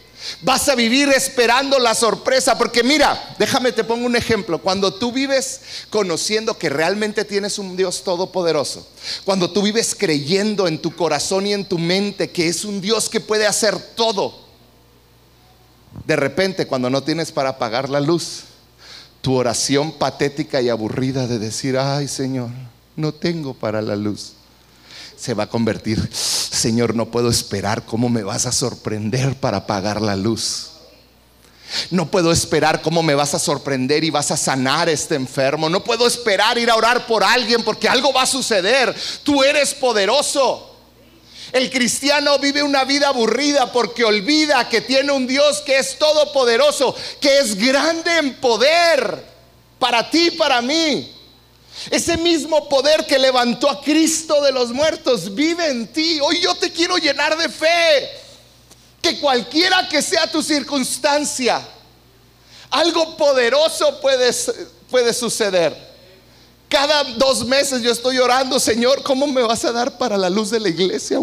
Vas 0.41 0.69
a 0.69 0.75
vivir 0.75 1.09
esperando 1.09 1.79
la 1.79 1.95
sorpresa, 1.95 2.57
porque 2.57 2.83
mira, 2.83 3.35
déjame 3.39 3.71
te 3.71 3.83
pongo 3.83 4.05
un 4.05 4.15
ejemplo. 4.15 4.59
Cuando 4.59 4.93
tú 4.93 5.11
vives 5.11 5.61
conociendo 5.89 6.57
que 6.57 6.69
realmente 6.69 7.25
tienes 7.25 7.57
un 7.57 7.75
Dios 7.75 8.03
todopoderoso, 8.03 8.87
cuando 9.25 9.51
tú 9.51 9.61
vives 9.61 9.95
creyendo 9.95 10.67
en 10.67 10.79
tu 10.79 10.95
corazón 10.95 11.47
y 11.47 11.53
en 11.53 11.65
tu 11.65 11.77
mente 11.77 12.29
que 12.29 12.47
es 12.47 12.65
un 12.65 12.81
Dios 12.81 13.09
que 13.09 13.19
puede 13.19 13.47
hacer 13.47 13.77
todo, 13.95 14.39
de 16.05 16.15
repente 16.15 16.67
cuando 16.67 16.89
no 16.89 17.03
tienes 17.03 17.31
para 17.31 17.49
apagar 17.49 17.89
la 17.89 17.99
luz, 17.99 18.43
tu 19.21 19.35
oración 19.35 19.91
patética 19.91 20.61
y 20.61 20.69
aburrida 20.69 21.27
de 21.27 21.39
decir, 21.39 21.77
ay 21.77 22.07
Señor, 22.07 22.49
no 22.95 23.13
tengo 23.13 23.53
para 23.53 23.81
la 23.81 23.95
luz, 23.95 24.33
se 25.21 25.35
va 25.35 25.43
a 25.43 25.49
convertir, 25.49 26.09
Señor, 26.11 26.95
no 26.95 27.05
puedo 27.05 27.29
esperar 27.29 27.85
cómo 27.85 28.09
me 28.09 28.23
vas 28.23 28.47
a 28.47 28.51
sorprender 28.51 29.35
para 29.35 29.57
apagar 29.57 30.01
la 30.01 30.15
luz. 30.15 30.71
No 31.91 32.09
puedo 32.09 32.31
esperar 32.31 32.81
cómo 32.81 33.03
me 33.03 33.13
vas 33.13 33.35
a 33.35 33.39
sorprender 33.39 34.03
y 34.03 34.09
vas 34.09 34.31
a 34.31 34.37
sanar 34.37 34.89
este 34.89 35.15
enfermo. 35.15 35.69
No 35.69 35.83
puedo 35.83 36.07
esperar 36.07 36.57
ir 36.57 36.71
a 36.71 36.75
orar 36.75 37.05
por 37.05 37.23
alguien 37.23 37.63
porque 37.63 37.87
algo 37.87 38.11
va 38.11 38.23
a 38.23 38.27
suceder. 38.27 38.93
Tú 39.23 39.43
eres 39.43 39.75
poderoso. 39.75 40.75
El 41.53 41.69
cristiano 41.69 42.39
vive 42.39 42.63
una 42.63 42.83
vida 42.83 43.09
aburrida 43.09 43.71
porque 43.71 44.03
olvida 44.03 44.67
que 44.69 44.81
tiene 44.81 45.11
un 45.11 45.27
Dios 45.27 45.61
que 45.61 45.77
es 45.77 45.99
todopoderoso, 45.99 46.95
que 47.19 47.39
es 47.39 47.55
grande 47.55 48.17
en 48.17 48.33
poder 48.35 49.23
para 49.77 50.09
ti, 50.09 50.31
para 50.31 50.61
mí. 50.61 51.20
Ese 51.89 52.17
mismo 52.17 52.69
poder 52.69 53.05
que 53.05 53.17
levantó 53.17 53.69
a 53.69 53.81
Cristo 53.81 54.41
de 54.41 54.51
los 54.51 54.71
muertos 54.71 55.33
vive 55.33 55.67
en 55.67 55.87
ti. 55.87 56.19
Hoy 56.21 56.39
yo 56.39 56.53
te 56.55 56.71
quiero 56.71 56.97
llenar 56.97 57.37
de 57.37 57.49
fe. 57.49 58.09
Que 59.01 59.19
cualquiera 59.19 59.89
que 59.89 60.01
sea 60.01 60.29
tu 60.29 60.43
circunstancia, 60.43 61.59
algo 62.69 63.17
poderoso 63.17 63.99
puede, 63.99 64.31
puede 64.91 65.11
suceder. 65.11 65.75
Cada 66.69 67.03
dos 67.15 67.45
meses 67.45 67.81
yo 67.81 67.91
estoy 67.91 68.19
orando, 68.19 68.59
Señor, 68.59 69.01
¿cómo 69.01 69.25
me 69.25 69.41
vas 69.41 69.65
a 69.65 69.71
dar 69.71 69.97
para 69.97 70.17
la 70.17 70.29
luz 70.29 70.51
de 70.51 70.59
la 70.59 70.69
iglesia? 70.69 71.17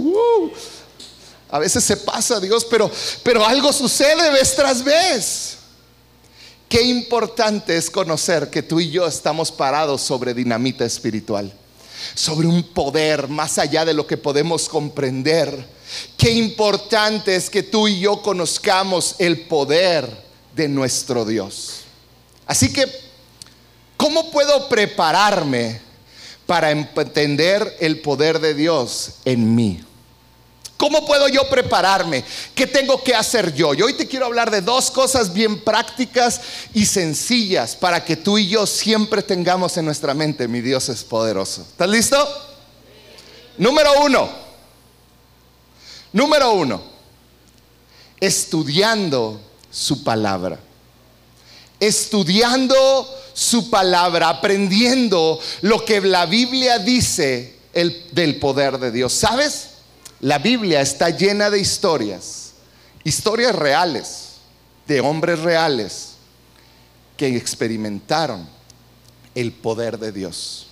A 1.51 1.59
veces 1.59 1.85
se 1.85 1.97
pasa, 1.97 2.41
Dios, 2.41 2.65
pero, 2.65 2.91
pero 3.23 3.47
algo 3.47 3.73
sucede 3.73 4.31
vez 4.31 4.57
tras 4.57 4.83
vez. 4.83 5.58
Qué 6.69 6.83
importante 6.83 7.77
es 7.79 7.91
conocer 7.91 8.51
que 8.51 8.63
tú 8.63 8.79
y 8.79 8.91
yo 8.91 9.07
estamos 9.07 9.51
parados 9.51 10.03
sobre 10.03 10.35
dinamita 10.35 10.85
espiritual, 10.85 11.51
sobre 12.15 12.47
un 12.47 12.63
poder 12.63 13.29
más 13.29 13.57
allá 13.57 13.87
de 13.87 13.95
lo 13.95 14.07
que 14.07 14.19
podemos 14.19 14.69
comprender. 14.69 15.67
Qué 16.19 16.31
importante 16.33 17.35
es 17.35 17.49
que 17.49 17.63
tú 17.63 17.89
y 17.89 18.01
yo 18.01 18.21
conozcamos 18.21 19.15
el 19.19 19.47
poder 19.47 20.11
de 20.55 20.69
nuestro 20.69 21.25
Dios. 21.25 21.85
Así 22.47 22.71
que, 22.71 22.85
¿cómo 23.97 24.31
puedo 24.31 24.69
prepararme 24.69 25.81
para 26.45 26.71
entender 26.71 27.79
el 27.81 28.01
poder 28.01 28.41
de 28.41 28.53
Dios 28.53 29.13
en 29.25 29.55
mí? 29.55 29.81
¿Cómo 30.79 31.05
puedo 31.05 31.27
yo 31.27 31.51
prepararme? 31.51 32.25
¿Qué 32.55 32.65
tengo 32.65 33.03
que 33.03 33.13
hacer 33.13 33.53
yo? 33.53 33.75
Y 33.75 33.83
hoy 33.83 33.95
te 33.95 34.07
quiero 34.07 34.27
hablar 34.27 34.49
de 34.49 34.61
dos 34.61 34.93
cosas 34.93 35.33
bien 35.33 35.61
prácticas 35.65 36.41
y 36.73 36.87
sencillas 36.87 37.75
para 37.75 38.05
que 38.05 38.15
tú 38.17 38.39
y 38.39 38.47
yo 38.47 38.65
siempre 38.65 39.23
tengamos 39.23 39.77
en 39.77 39.87
nuestra 39.87 40.15
mente, 40.15 40.47
mi 40.47 40.61
Dios 40.61 40.89
es 40.89 41.03
poderoso. 41.03 41.63
¿Estás 41.63 41.89
listo? 41.89 42.17
Número 43.59 43.91
uno. 44.05 44.31
Número 46.13 46.53
uno. 46.53 46.81
Estudiando 48.21 49.41
su 49.73 50.05
palabra. 50.05 50.61
Estudiando 51.81 52.77
su 53.35 53.69
palabra, 53.69 54.29
aprendiendo 54.29 55.41
lo 55.63 55.85
que 55.85 56.01
la 56.03 56.27
Biblia 56.27 56.79
dice 56.79 57.59
del 58.13 58.39
poder 58.39 58.79
de 58.79 58.93
Dios. 58.93 59.13
¿Sabes? 59.13 59.78
La 60.21 60.39
Biblia 60.39 60.81
está 60.81 61.11
llena 61.11 61.49
de 61.49 61.61
historias, 61.61 62.53
historias 63.05 63.55
reales, 63.55 64.33
de 64.87 65.01
hombres 65.01 65.41
reales 65.41 66.15
que 67.17 67.37
experimentaron 67.37 68.49
el 69.35 69.53
poder 69.53 69.99
de 69.99 70.11
Dios. 70.11 70.67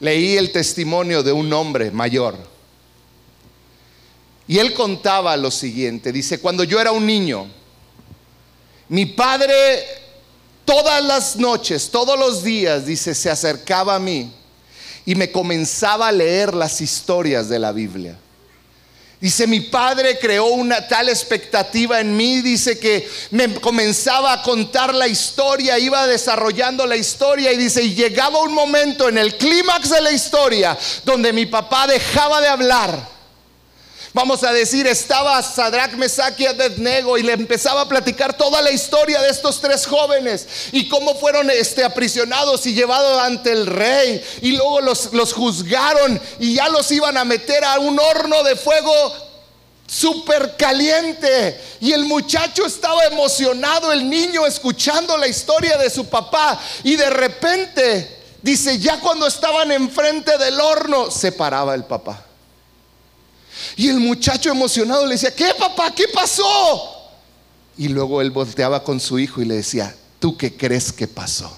Leí 0.00 0.36
el 0.36 0.52
testimonio 0.52 1.22
de 1.22 1.32
un 1.32 1.52
hombre 1.52 1.90
mayor 1.90 2.36
y 4.46 4.58
él 4.58 4.74
contaba 4.74 5.36
lo 5.36 5.50
siguiente, 5.50 6.10
dice, 6.10 6.40
cuando 6.40 6.64
yo 6.64 6.80
era 6.80 6.90
un 6.90 7.06
niño, 7.06 7.46
mi 8.88 9.06
padre 9.06 9.84
todas 10.64 11.04
las 11.04 11.36
noches, 11.36 11.88
todos 11.90 12.18
los 12.18 12.42
días, 12.42 12.84
dice, 12.84 13.14
se 13.14 13.30
acercaba 13.30 13.94
a 13.94 14.00
mí 14.00 14.34
y 15.10 15.16
me 15.16 15.32
comenzaba 15.32 16.06
a 16.06 16.12
leer 16.12 16.54
las 16.54 16.80
historias 16.80 17.48
de 17.48 17.58
la 17.58 17.72
Biblia. 17.72 18.16
Dice, 19.20 19.48
mi 19.48 19.58
padre 19.58 20.20
creó 20.20 20.46
una 20.46 20.86
tal 20.86 21.08
expectativa 21.08 21.98
en 21.98 22.16
mí, 22.16 22.42
dice 22.42 22.78
que 22.78 23.10
me 23.32 23.52
comenzaba 23.54 24.32
a 24.32 24.42
contar 24.44 24.94
la 24.94 25.08
historia, 25.08 25.80
iba 25.80 26.06
desarrollando 26.06 26.86
la 26.86 26.94
historia 26.94 27.52
y 27.52 27.56
dice, 27.56 27.82
y 27.82 27.96
llegaba 27.96 28.38
un 28.38 28.54
momento 28.54 29.08
en 29.08 29.18
el 29.18 29.36
clímax 29.36 29.90
de 29.90 30.00
la 30.00 30.12
historia 30.12 30.78
donde 31.04 31.32
mi 31.32 31.46
papá 31.46 31.88
dejaba 31.88 32.40
de 32.40 32.46
hablar 32.46 33.08
Vamos 34.12 34.42
a 34.42 34.52
decir, 34.52 34.88
estaba 34.88 35.40
Sadrach, 35.40 35.92
Mesach 35.92 36.38
y 36.40 36.46
Abednego 36.46 37.16
y 37.16 37.22
le 37.22 37.32
empezaba 37.32 37.82
a 37.82 37.88
platicar 37.88 38.36
toda 38.36 38.60
la 38.60 38.72
historia 38.72 39.20
de 39.20 39.28
estos 39.28 39.60
tres 39.60 39.86
jóvenes 39.86 40.48
y 40.72 40.88
cómo 40.88 41.14
fueron 41.14 41.48
este, 41.48 41.84
aprisionados 41.84 42.66
y 42.66 42.74
llevados 42.74 43.20
ante 43.20 43.52
el 43.52 43.66
rey 43.66 44.20
y 44.42 44.52
luego 44.56 44.80
los, 44.80 45.12
los 45.12 45.32
juzgaron 45.32 46.20
y 46.40 46.54
ya 46.54 46.68
los 46.68 46.90
iban 46.90 47.16
a 47.16 47.24
meter 47.24 47.64
a 47.64 47.78
un 47.78 48.00
horno 48.00 48.42
de 48.42 48.56
fuego 48.56 48.90
súper 49.86 50.56
caliente. 50.56 51.60
Y 51.80 51.92
el 51.92 52.04
muchacho 52.04 52.66
estaba 52.66 53.04
emocionado, 53.04 53.92
el 53.92 54.10
niño, 54.10 54.44
escuchando 54.44 55.16
la 55.16 55.28
historia 55.28 55.76
de 55.76 55.88
su 55.88 56.06
papá. 56.06 56.60
Y 56.82 56.96
de 56.96 57.10
repente, 57.10 58.18
dice, 58.42 58.76
ya 58.80 58.98
cuando 58.98 59.28
estaban 59.28 59.70
enfrente 59.70 60.36
del 60.36 60.60
horno, 60.60 61.12
se 61.12 61.30
paraba 61.30 61.76
el 61.76 61.84
papá. 61.84 62.24
Y 63.76 63.88
el 63.88 64.00
muchacho 64.00 64.50
emocionado 64.50 65.06
le 65.06 65.14
decía, 65.14 65.34
¿qué 65.34 65.52
papá? 65.58 65.94
¿Qué 65.94 66.08
pasó? 66.08 67.10
Y 67.76 67.88
luego 67.88 68.20
él 68.20 68.30
volteaba 68.30 68.82
con 68.84 69.00
su 69.00 69.18
hijo 69.18 69.40
y 69.40 69.44
le 69.44 69.56
decía, 69.56 69.94
¿tú 70.18 70.36
qué 70.36 70.56
crees 70.56 70.92
que 70.92 71.08
pasó? 71.08 71.56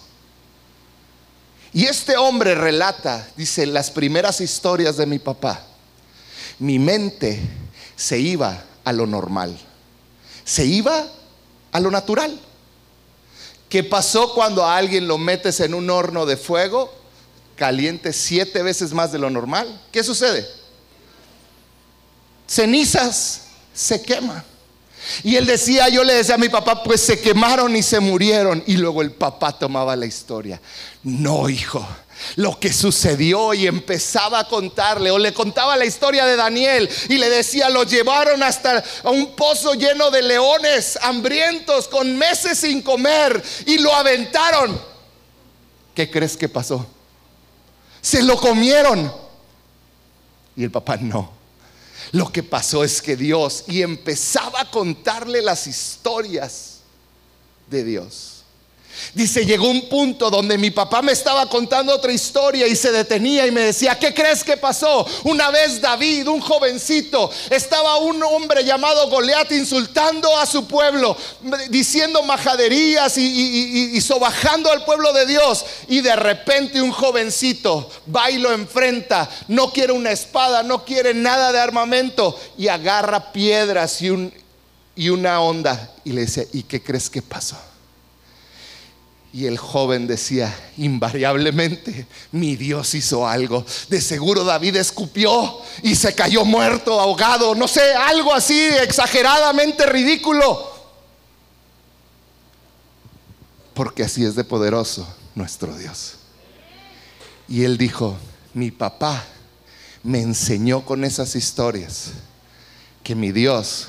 Y 1.73 1.87
este 1.87 2.17
hombre 2.17 2.55
relata, 2.55 3.27
dice, 3.37 3.67
las 3.67 3.91
primeras 3.91 4.41
historias 4.41 4.97
de 4.97 5.07
mi 5.07 5.19
papá. 5.19 5.65
Mi 6.59 6.79
mente 6.79 7.41
se 7.97 8.19
iba 8.19 8.63
a 8.85 8.93
lo 8.93 9.07
normal, 9.07 9.59
se 10.45 10.67
iba 10.67 11.07
a 11.73 11.81
lo 11.81 11.91
natural. 11.91 12.39
¿Qué 13.69 13.83
pasó 13.83 14.35
cuando 14.35 14.65
a 14.65 14.77
alguien 14.77 15.09
lo 15.09 15.17
metes 15.17 15.61
en 15.61 15.73
un 15.73 15.89
horno 15.89 16.27
de 16.27 16.37
fuego 16.37 16.93
caliente 17.57 18.13
siete 18.13 18.63
veces 18.63 18.93
más 18.93 19.13
de 19.13 19.19
lo 19.19 19.31
normal? 19.31 19.81
¿Qué 19.91 20.05
sucede? 20.05 20.47
Cenizas 22.53 23.43
se 23.73 24.03
quema. 24.03 24.45
Y 25.25 25.37
él 25.37 25.47
decía, 25.47 25.89
yo 25.89 26.05
le 26.05 26.15
decía 26.15 26.37
a 26.37 26.39
mi 26.39 26.49
papá, 26.49 26.83
pues 26.85 27.01
se 27.01 27.21
quemaron 27.21 27.75
y 27.75 27.83
se 27.83 27.99
murieron. 27.99 28.63
Y 28.67 28.77
luego 28.77 29.03
el 29.03 29.13
papá 29.13 29.59
tomaba 29.59 29.97
la 29.97 30.07
historia. 30.07 30.61
No, 31.03 31.49
hijo, 31.49 31.85
lo 32.37 32.61
que 32.61 32.73
sucedió 32.73 33.53
y 33.53 33.67
empezaba 33.67 34.41
a 34.41 34.49
contarle 34.49 35.11
o 35.11 35.19
le 35.19 35.33
contaba 35.33 35.77
la 35.77 35.87
historia 35.87 36.25
de 36.25 36.37
Daniel 36.37 36.89
y 37.09 37.17
le 37.17 37.29
decía, 37.31 37.69
lo 37.69 37.83
llevaron 37.83 38.43
hasta 38.43 38.85
a 39.03 39.11
un 39.11 39.35
pozo 39.35 39.75
lleno 39.75 40.11
de 40.11 40.23
leones 40.23 40.99
hambrientos 41.03 41.89
con 41.89 42.17
meses 42.17 42.59
sin 42.59 42.83
comer 42.83 43.43
y 43.67 43.79
lo 43.79 43.93
aventaron. 43.93 44.81
¿Qué 45.95 46.09
crees 46.11 46.37
que 46.37 46.49
pasó? 46.49 46.87
Se 48.01 48.23
lo 48.23 48.37
comieron. 48.37 49.13
Y 50.55 50.65
el 50.65 50.71
papá 50.71 50.97
no. 50.99 51.42
Lo 52.13 52.31
que 52.31 52.43
pasó 52.43 52.85
es 52.85 53.01
que 53.01 53.17
Dios, 53.17 53.65
y 53.67 53.81
empezaba 53.81 54.61
a 54.61 54.71
contarle 54.71 55.41
las 55.41 55.67
historias 55.67 56.81
de 57.71 57.85
Dios. 57.85 58.32
Dice, 59.15 59.45
llegó 59.45 59.69
un 59.69 59.89
punto 59.89 60.31
donde 60.31 60.57
mi 60.57 60.71
papá 60.71 61.03
me 61.03 61.13
estaba 61.13 61.49
contando 61.49 61.95
otra 61.95 62.13
historia 62.13 62.67
y 62.67 62.77
se 62.77 62.93
detenía 62.93 63.47
y 63.47 63.51
me 63.51 63.63
decía, 63.63 63.99
¿qué 63.99 64.15
crees 64.15 64.43
que 64.43 64.57
pasó? 64.57 65.07
Una 65.25 65.51
vez 65.51 65.81
David, 65.81 66.29
un 66.29 66.41
jovencito, 66.41 67.31
estaba 67.51 67.99
un 67.99 68.23
hombre 68.23 68.65
llamado 68.65 69.09
Goliat 69.09 69.53
insultando 69.53 70.37
a 70.39 70.47
su 70.47 70.67
pueblo, 70.67 71.17
diciendo 71.69 72.23
majaderías 72.23 73.19
y, 73.19 74.01
sobajando 74.01 74.71
al 74.71 74.85
pueblo 74.85 75.13
de 75.13 75.27
Dios. 75.27 75.65
Y 75.89 76.01
de 76.01 76.17
repente 76.17 76.81
un 76.81 76.93
jovencito 76.93 77.91
va 78.15 78.31
y 78.31 78.39
lo 78.39 78.53
enfrenta, 78.53 79.29
no 79.49 79.73
quiere 79.73 79.93
una 79.93 80.11
espada, 80.11 80.63
no 80.63 80.85
quiere 80.85 81.15
nada 81.15 81.53
de 81.53 81.61
armamento 81.61 82.39
y 82.57 82.69
agarra 82.69 83.33
piedras 83.33 84.01
y, 84.03 84.11
un, 84.11 84.33
y 84.97 85.09
una 85.09 85.41
onda 85.41 85.93
y 86.05 86.13
le 86.13 86.23
dice, 86.23 86.49
¿y 86.53 86.63
qué 86.63 86.83
crees 86.83 87.11
que 87.11 87.23
pasó? 87.23 87.72
Y 89.35 89.47
el 89.47 89.57
joven 89.57 90.07
decía, 90.07 90.55
invariablemente, 90.77 92.07
mi 92.33 92.55
Dios 92.55 92.95
hizo 92.95 93.27
algo. 93.27 93.65
De 93.89 94.01
seguro 94.03 94.45
David 94.45 94.77
escupió 94.77 95.59
y 95.83 95.95
se 95.95 96.15
cayó 96.15 96.45
muerto, 96.45 97.01
ahogado, 97.01 97.55
no 97.55 97.67
sé, 97.67 97.95
algo 97.95 98.35
así 98.35 98.61
exageradamente 98.61 99.87
ridículo. 99.87 100.71
Porque 103.73 104.03
así 104.03 104.23
es 104.23 104.35
de 104.35 104.45
poderoso 104.45 105.09
nuestro 105.35 105.75
Dios. 105.79 106.17
Y 107.49 107.65
él 107.65 107.79
dijo, 107.79 108.19
mi 108.53 108.71
papá 108.71 109.25
me 110.03 110.21
enseñó 110.21 110.85
con 110.85 111.05
esas 111.05 111.37
historias 111.37 112.13
que 113.03 113.15
mi 113.15 113.33
Dios 113.33 113.89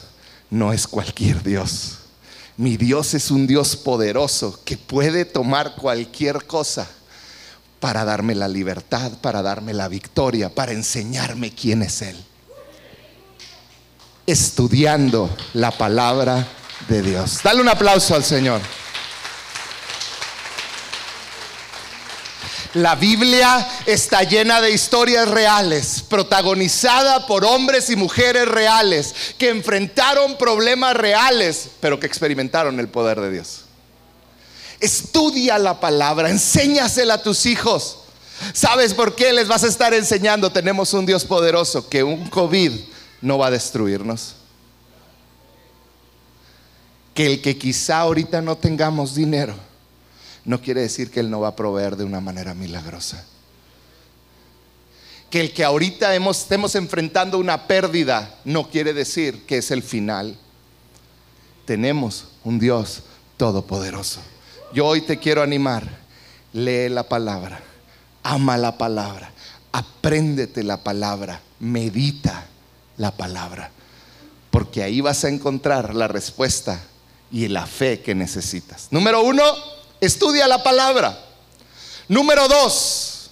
no 0.49 0.71
es 0.71 0.87
cualquier 0.87 1.43
Dios 1.43 1.97
mi 2.63 2.77
Dios 2.77 3.13
es 3.13 3.29
un 3.29 3.45
Dios 3.45 3.75
poderoso 3.75 4.57
que 4.63 4.77
puede 4.77 5.25
tomar 5.25 5.75
cualquier 5.75 6.47
cosa 6.47 6.87
para 7.81 8.05
darme 8.05 8.35
la 8.35 8.47
libertad, 8.47 9.11
para 9.19 9.41
darme 9.41 9.73
la 9.73 9.89
victoria, 9.89 10.47
para 10.47 10.71
enseñarme 10.71 11.53
quién 11.53 11.81
es 11.81 12.01
Él. 12.01 12.15
Estudiando 14.25 15.29
la 15.53 15.71
palabra 15.71 16.47
de 16.87 17.01
Dios. 17.01 17.41
Dale 17.43 17.59
un 17.59 17.67
aplauso 17.67 18.15
al 18.15 18.23
Señor. 18.23 18.61
La 22.73 22.95
Biblia 22.95 23.67
está 23.85 24.23
llena 24.23 24.59
de 24.59 24.71
historias 24.71 25.29
reales, 25.29 26.03
protagonizada 26.09 27.27
por 27.27 27.45
hombres 27.45 27.91
y 27.91 27.95
mujeres 27.95 28.47
reales, 28.47 29.13
que 29.37 29.49
enfrentaron 29.49 30.37
problemas 30.37 30.97
reales, 30.97 31.69
pero 31.79 31.99
que 31.99 32.07
experimentaron 32.07 32.79
el 32.79 32.87
poder 32.87 33.21
de 33.21 33.29
Dios. 33.29 33.65
Estudia 34.79 35.59
la 35.59 35.79
palabra, 35.79 36.31
enséñasela 36.31 37.15
a 37.15 37.21
tus 37.21 37.45
hijos. 37.45 37.99
¿Sabes 38.53 38.95
por 38.95 39.15
qué 39.15 39.31
les 39.33 39.47
vas 39.47 39.63
a 39.63 39.67
estar 39.67 39.93
enseñando? 39.93 40.51
Tenemos 40.51 40.93
un 40.93 41.05
Dios 41.05 41.25
poderoso 41.25 41.87
que 41.87 42.03
un 42.03 42.27
COVID 42.27 42.71
no 43.21 43.37
va 43.37 43.47
a 43.47 43.51
destruirnos. 43.51 44.33
Que 47.13 47.27
el 47.27 47.41
que 47.43 47.55
quizá 47.55 47.99
ahorita 47.99 48.41
no 48.41 48.57
tengamos 48.57 49.13
dinero 49.13 49.53
no 50.45 50.61
quiere 50.61 50.81
decir 50.81 51.09
que 51.09 51.19
Él 51.19 51.29
no 51.29 51.39
va 51.39 51.49
a 51.49 51.55
proveer 51.55 51.95
de 51.95 52.03
una 52.03 52.19
manera 52.19 52.53
milagrosa. 52.53 53.25
Que 55.29 55.41
el 55.41 55.53
que 55.53 55.63
ahorita 55.63 56.15
estemos 56.15 56.75
enfrentando 56.75 57.39
una 57.39 57.65
pérdida 57.67 58.35
no 58.45 58.69
quiere 58.69 58.93
decir 58.93 59.45
que 59.45 59.57
es 59.57 59.71
el 59.71 59.81
final. 59.81 60.37
Tenemos 61.65 62.27
un 62.43 62.59
Dios 62.59 63.03
todopoderoso. 63.37 64.21
Yo 64.73 64.85
hoy 64.85 65.01
te 65.01 65.17
quiero 65.17 65.41
animar. 65.41 66.03
Lee 66.53 66.87
la 66.89 67.09
palabra, 67.09 67.59
ama 68.21 68.57
la 68.57 68.77
palabra, 68.77 69.31
apréndete 69.71 70.61
la 70.61 70.83
palabra, 70.83 71.41
medita 71.59 72.45
la 72.97 73.09
palabra, 73.09 73.71
porque 74.51 74.83
ahí 74.83 75.01
vas 75.01 75.23
a 75.23 75.29
encontrar 75.29 75.95
la 75.95 76.07
respuesta 76.07 76.79
y 77.31 77.47
la 77.47 77.65
fe 77.65 78.01
que 78.01 78.13
necesitas. 78.13 78.87
Número 78.91 79.23
uno, 79.23 79.43
Estudia 80.03 80.49
la 80.49 80.61
palabra. 80.61 81.17
Número 82.09 82.49
dos, 82.49 83.29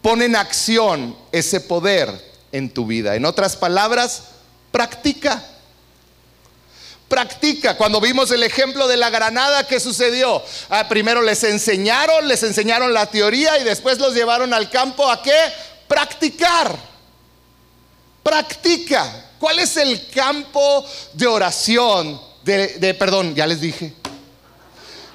pon 0.00 0.22
en 0.22 0.36
acción 0.36 1.18
ese 1.32 1.60
poder 1.60 2.08
en 2.52 2.70
tu 2.70 2.86
vida. 2.86 3.16
En 3.16 3.24
otras 3.24 3.56
palabras, 3.56 4.22
practica. 4.70 5.44
Practica. 7.08 7.76
Cuando 7.76 8.00
vimos 8.00 8.30
el 8.30 8.44
ejemplo 8.44 8.86
de 8.86 8.96
la 8.96 9.10
granada, 9.10 9.66
¿qué 9.66 9.80
sucedió? 9.80 10.40
Ah, 10.68 10.86
primero 10.88 11.20
les 11.20 11.42
enseñaron, 11.42 12.28
les 12.28 12.44
enseñaron 12.44 12.94
la 12.94 13.06
teoría 13.06 13.58
y 13.58 13.64
después 13.64 13.98
los 13.98 14.14
llevaron 14.14 14.54
al 14.54 14.70
campo 14.70 15.10
a 15.10 15.20
qué? 15.20 15.52
Practicar. 15.88 16.78
Practica. 18.22 19.32
¿Cuál 19.40 19.58
es 19.58 19.76
el 19.76 20.08
campo 20.10 20.86
de 21.14 21.26
oración? 21.26 22.28
de 22.44 22.96
perdón, 22.96 23.34
ya 23.34 23.48
les 23.48 23.60
dije. 23.60 23.94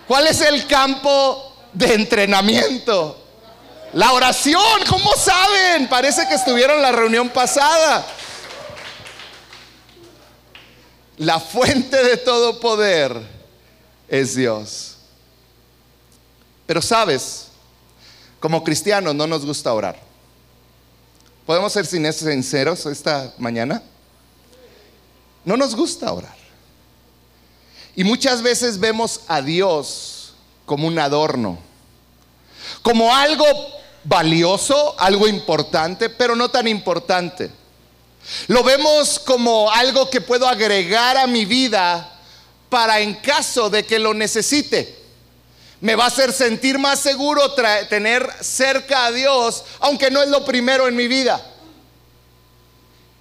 ¿Cuál 0.08 0.28
es 0.28 0.42
el 0.42 0.68
campo 0.68 1.54
de 1.74 1.94
entrenamiento? 1.94 3.20
La 3.94 4.12
oración, 4.12 4.82
¿cómo 4.90 5.12
saben? 5.16 5.88
Parece 5.88 6.28
que 6.28 6.36
estuvieron 6.36 6.78
en 6.78 6.82
la 6.82 6.92
reunión 6.92 7.30
pasada. 7.30 8.06
La 11.18 11.40
fuente 11.40 12.04
de 12.04 12.18
todo 12.18 12.60
poder 12.60 13.16
es 14.08 14.36
Dios. 14.36 14.98
Pero 16.66 16.82
sabes, 16.82 17.48
como 18.40 18.64
cristianos 18.64 19.14
no 19.14 19.28
nos 19.28 19.46
gusta 19.46 19.72
orar. 19.74 19.98
¿Podemos 21.46 21.72
ser 21.72 21.86
sinceros 21.86 22.86
esta 22.86 23.34
mañana? 23.38 23.82
No 25.46 25.56
nos 25.56 25.76
gusta 25.76 26.12
orar. 26.12 26.43
Y 27.96 28.04
muchas 28.04 28.42
veces 28.42 28.80
vemos 28.80 29.22
a 29.28 29.42
Dios 29.42 30.34
como 30.66 30.88
un 30.88 30.98
adorno, 30.98 31.60
como 32.82 33.16
algo 33.16 33.46
valioso, 34.04 34.96
algo 34.98 35.28
importante, 35.28 36.10
pero 36.10 36.36
no 36.36 36.50
tan 36.50 36.68
importante. 36.68 37.52
Lo 38.48 38.64
vemos 38.64 39.20
como 39.20 39.70
algo 39.70 40.10
que 40.10 40.22
puedo 40.22 40.48
agregar 40.48 41.18
a 41.18 41.28
mi 41.28 41.46
vida 41.46 42.10
para 42.70 43.00
en 43.00 43.16
caso 43.16 43.70
de 43.70 43.86
que 43.86 44.00
lo 44.00 44.14
necesite. 44.14 45.04
Me 45.82 45.96
va 45.96 46.06
a 46.06 46.08
hacer 46.08 46.32
sentir 46.32 46.80
más 46.80 47.00
seguro 47.00 47.54
tener 47.90 48.28
cerca 48.42 49.06
a 49.06 49.12
Dios, 49.12 49.64
aunque 49.82 50.10
no 50.10 50.24
es 50.24 50.30
lo 50.30 50.46
primero 50.46 50.88
en 50.88 50.96
mi 50.96 51.08
vida. 51.08 51.46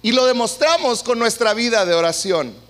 Y 0.01 0.13
lo 0.13 0.25
demostramos 0.25 1.03
con 1.03 1.19
nuestra 1.19 1.53
vida 1.53 1.85
de 1.85 1.93
oración. 1.93 2.62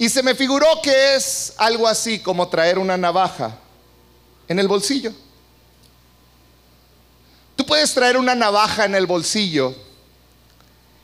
Y 0.00 0.08
se 0.08 0.22
me 0.22 0.34
figuró 0.34 0.80
que 0.82 1.14
es 1.14 1.52
algo 1.58 1.86
así 1.86 2.20
como 2.20 2.48
traer 2.48 2.78
una 2.78 2.96
navaja 2.96 3.58
en 4.48 4.58
el 4.58 4.66
bolsillo. 4.66 5.12
Tú 7.54 7.66
puedes 7.66 7.92
traer 7.92 8.16
una 8.16 8.34
navaja 8.34 8.86
en 8.86 8.94
el 8.94 9.06
bolsillo 9.06 9.74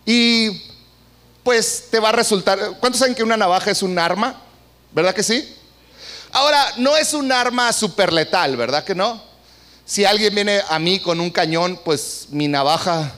y 0.06 0.62
pues 1.44 1.88
te 1.90 2.00
va 2.00 2.09
a 2.09 2.12
resultar... 2.12 2.59
¿Cuántos 2.80 3.00
saben 3.00 3.14
que 3.14 3.22
una 3.22 3.37
navaja 3.37 3.70
es 3.70 3.82
un 3.82 3.98
arma? 3.98 4.40
¿Verdad 4.92 5.14
que 5.14 5.22
sí? 5.22 5.54
Ahora, 6.32 6.64
no 6.78 6.96
es 6.96 7.12
un 7.12 7.30
arma 7.30 7.74
super 7.74 8.14
letal, 8.14 8.56
¿verdad 8.56 8.82
que 8.82 8.94
no? 8.94 9.22
Si 9.85 10.06
alguien 10.06 10.35
viene 10.35 10.62
a 10.70 10.78
mí 10.78 11.00
con 11.00 11.20
un 11.20 11.28
cañón, 11.28 11.78
pues 11.85 12.28
mi 12.30 12.48
navaja 12.48 13.12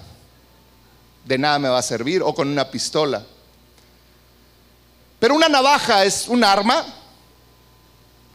de 1.25 1.39
nada 1.39 1.61
me 1.61 1.69
va 1.69 1.79
a 1.79 1.83
servir, 1.83 2.21
o 2.25 2.35
con 2.35 2.49
una 2.49 2.69
pistola. 2.69 3.25
Pero 5.19 5.35
una 5.35 5.49
navaja 5.49 6.05
es 6.05 6.29
un 6.29 6.45
arma. 6.45 6.85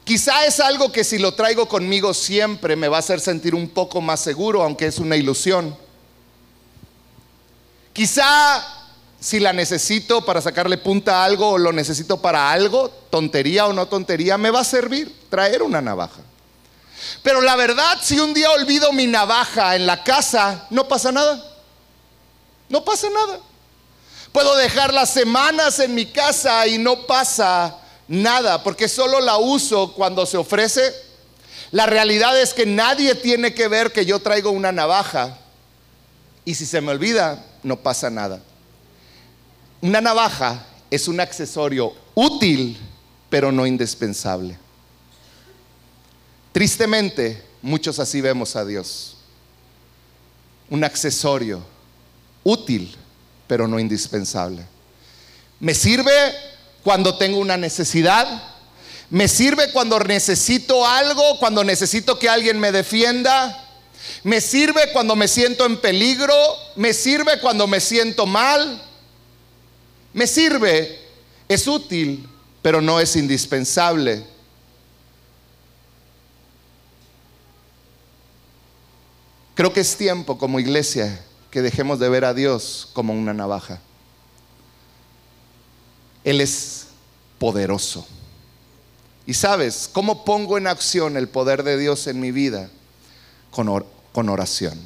Quizá 0.03 0.45
es 0.45 0.59
algo 0.59 0.91
que 0.91 1.03
si 1.03 1.17
lo 1.17 1.33
traigo 1.33 1.67
conmigo 1.67 2.13
siempre 2.13 2.75
me 2.75 2.89
va 2.89 2.97
a 2.97 2.99
hacer 2.99 3.21
sentir 3.21 3.55
un 3.55 3.69
poco 3.69 4.01
más 4.01 4.19
seguro, 4.19 4.61
aunque 4.61 4.87
es 4.87 4.99
una 4.99 5.15
ilusión. 5.15 5.77
Quizá 7.93 8.65
si 9.19 9.39
la 9.39 9.53
necesito 9.53 10.25
para 10.25 10.41
sacarle 10.41 10.77
punta 10.77 11.21
a 11.21 11.25
algo 11.25 11.51
o 11.51 11.57
lo 11.57 11.71
necesito 11.71 12.21
para 12.21 12.51
algo, 12.51 12.89
tontería 12.89 13.65
o 13.67 13.71
no 13.71 13.87
tontería, 13.87 14.37
me 14.37 14.49
va 14.49 14.59
a 14.59 14.65
servir 14.65 15.15
traer 15.29 15.63
una 15.63 15.81
navaja. 15.81 16.19
Pero 17.21 17.39
la 17.41 17.55
verdad, 17.55 17.99
si 18.01 18.19
un 18.19 18.33
día 18.33 18.51
olvido 18.51 18.91
mi 18.91 19.07
navaja 19.07 19.77
en 19.77 19.85
la 19.85 20.03
casa, 20.03 20.67
no 20.69 20.89
pasa 20.89 21.13
nada. 21.13 21.41
No 22.67 22.83
pasa 22.83 23.07
nada. 23.09 23.39
Puedo 24.33 24.57
dejar 24.57 24.93
las 24.93 25.11
semanas 25.11 25.79
en 25.79 25.93
mi 25.93 26.07
casa 26.07 26.67
y 26.67 26.79
no 26.79 27.05
pasa 27.05 27.77
nada, 28.07 28.63
porque 28.63 28.89
solo 28.89 29.21
la 29.21 29.37
uso 29.37 29.93
cuando 29.93 30.25
se 30.25 30.37
ofrece. 30.37 30.91
La 31.71 31.85
realidad 31.85 32.39
es 32.41 32.53
que 32.53 32.65
nadie 32.65 33.13
tiene 33.13 33.53
que 33.53 33.67
ver 33.67 33.93
que 33.93 34.07
yo 34.07 34.19
traigo 34.19 34.49
una 34.49 34.71
navaja. 34.71 35.37
Y 36.45 36.55
si 36.55 36.65
se 36.65 36.81
me 36.81 36.91
olvida, 36.91 37.45
no 37.61 37.77
pasa 37.77 38.09
nada. 38.09 38.41
Una 39.81 40.01
navaja 40.01 40.65
es 40.89 41.07
un 41.07 41.19
accesorio 41.19 41.93
útil, 42.15 42.77
pero 43.29 43.51
no 43.51 43.67
indispensable. 43.67 44.57
Tristemente, 46.51 47.43
muchos 47.61 47.99
así 47.99 48.19
vemos 48.19 48.55
a 48.55 48.65
Dios. 48.65 49.17
Un 50.71 50.83
accesorio 50.83 51.61
útil, 52.43 52.95
pero 53.47 53.67
no 53.67 53.79
indispensable. 53.79 54.65
Me 55.59 55.73
sirve 55.73 56.11
cuando 56.83 57.17
tengo 57.17 57.39
una 57.39 57.57
necesidad. 57.57 58.43
Me 59.09 59.27
sirve 59.27 59.71
cuando 59.71 59.99
necesito 59.99 60.85
algo, 60.85 61.39
cuando 61.39 61.63
necesito 61.63 62.17
que 62.19 62.29
alguien 62.29 62.59
me 62.59 62.71
defienda. 62.71 63.59
Me 64.23 64.41
sirve 64.41 64.91
cuando 64.91 65.15
me 65.15 65.27
siento 65.27 65.65
en 65.65 65.79
peligro. 65.79 66.35
Me 66.75 66.93
sirve 66.93 67.39
cuando 67.39 67.67
me 67.67 67.79
siento 67.79 68.25
mal. 68.25 68.81
Me 70.13 70.27
sirve, 70.27 70.99
es 71.47 71.67
útil, 71.67 72.27
pero 72.61 72.81
no 72.81 72.99
es 72.99 73.15
indispensable. 73.15 74.23
Creo 79.55 79.71
que 79.73 79.81
es 79.81 79.95
tiempo 79.95 80.37
como 80.37 80.59
iglesia 80.59 81.19
que 81.53 81.61
dejemos 81.61 81.99
de 81.99 82.09
ver 82.09 82.25
a 82.25 82.33
Dios 82.33 82.89
como 82.93 83.13
una 83.13 83.31
navaja. 83.31 83.79
Él 86.23 86.41
es 86.41 86.87
poderoso. 87.37 88.07
Y 89.27 89.35
sabes, 89.35 89.87
¿cómo 89.93 90.25
pongo 90.25 90.57
en 90.57 90.65
acción 90.65 91.15
el 91.15 91.29
poder 91.29 91.61
de 91.61 91.77
Dios 91.77 92.07
en 92.07 92.19
mi 92.19 92.31
vida? 92.31 92.71
Con, 93.51 93.69
oración. 94.29 94.81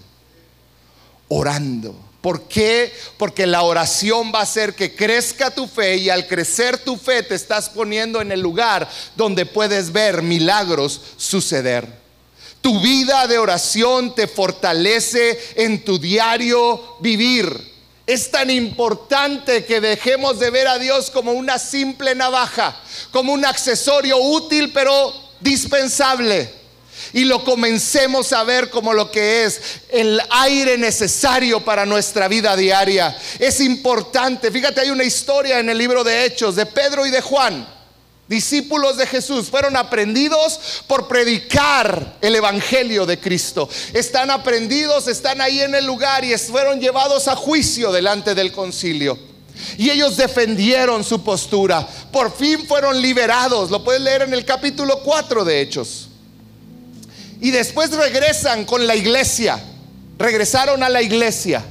Orando. 1.29 1.95
¿Por 2.19 2.49
qué? 2.49 2.91
Porque 3.17 3.47
la 3.47 3.61
oración 3.61 4.33
va 4.35 4.39
a 4.39 4.43
hacer 4.43 4.75
que 4.75 4.93
crezca 4.93 5.49
tu 5.49 5.67
fe 5.67 5.95
y 5.95 6.09
al 6.09 6.27
crecer 6.27 6.77
tu 6.79 6.97
fe 6.97 7.23
te 7.23 7.35
estás 7.35 7.69
poniendo 7.69 8.19
en 8.19 8.29
el 8.29 8.41
lugar 8.41 8.89
donde 9.15 9.45
puedes 9.45 9.93
ver 9.93 10.21
milagros 10.21 10.99
suceder. 11.15 12.06
Tu 12.61 12.79
vida 12.79 13.27
de 13.27 13.37
oración 13.37 14.13
te 14.13 14.27
fortalece 14.27 15.39
en 15.55 15.83
tu 15.83 15.99
diario 15.99 16.97
vivir. 16.99 17.75
Es 18.05 18.31
tan 18.31 18.49
importante 18.49 19.65
que 19.65 19.81
dejemos 19.81 20.39
de 20.39 20.49
ver 20.49 20.67
a 20.67 20.79
Dios 20.79 21.11
como 21.11 21.33
una 21.33 21.59
simple 21.59 22.15
navaja, 22.15 22.79
como 23.11 23.33
un 23.33 23.45
accesorio 23.45 24.17
útil 24.17 24.71
pero 24.73 25.13
dispensable. 25.39 26.49
Y 27.13 27.25
lo 27.25 27.43
comencemos 27.43 28.33
a 28.33 28.43
ver 28.43 28.69
como 28.69 28.93
lo 28.93 29.11
que 29.11 29.45
es 29.45 29.61
el 29.89 30.21
aire 30.29 30.77
necesario 30.77 31.63
para 31.63 31.85
nuestra 31.85 32.27
vida 32.27 32.55
diaria. 32.55 33.17
Es 33.39 33.61
importante. 33.61 34.51
Fíjate, 34.51 34.81
hay 34.81 34.89
una 34.89 35.03
historia 35.03 35.59
en 35.59 35.69
el 35.69 35.77
libro 35.77 36.03
de 36.03 36.25
Hechos 36.25 36.55
de 36.55 36.65
Pedro 36.65 37.05
y 37.05 37.11
de 37.11 37.21
Juan 37.21 37.76
discípulos 38.27 38.97
de 38.97 39.07
Jesús, 39.07 39.49
fueron 39.49 39.75
aprendidos 39.77 40.83
por 40.87 41.07
predicar 41.07 42.17
el 42.21 42.35
Evangelio 42.35 43.05
de 43.05 43.19
Cristo. 43.19 43.69
Están 43.93 44.29
aprendidos, 44.31 45.07
están 45.07 45.41
ahí 45.41 45.61
en 45.61 45.75
el 45.75 45.85
lugar 45.85 46.25
y 46.25 46.37
fueron 46.37 46.79
llevados 46.79 47.27
a 47.27 47.35
juicio 47.35 47.91
delante 47.91 48.35
del 48.35 48.51
concilio. 48.51 49.17
Y 49.77 49.89
ellos 49.89 50.17
defendieron 50.17 51.03
su 51.03 51.23
postura. 51.23 51.87
Por 52.11 52.35
fin 52.35 52.65
fueron 52.67 53.01
liberados. 53.01 53.71
Lo 53.71 53.83
puedes 53.83 54.01
leer 54.01 54.23
en 54.23 54.33
el 54.33 54.45
capítulo 54.45 54.99
4 55.03 55.43
de 55.45 55.61
Hechos. 55.61 56.09
Y 57.41 57.51
después 57.51 57.91
regresan 57.91 58.65
con 58.65 58.85
la 58.85 58.95
iglesia. 58.95 59.59
Regresaron 60.19 60.83
a 60.83 60.89
la 60.89 61.01
iglesia. 61.01 61.63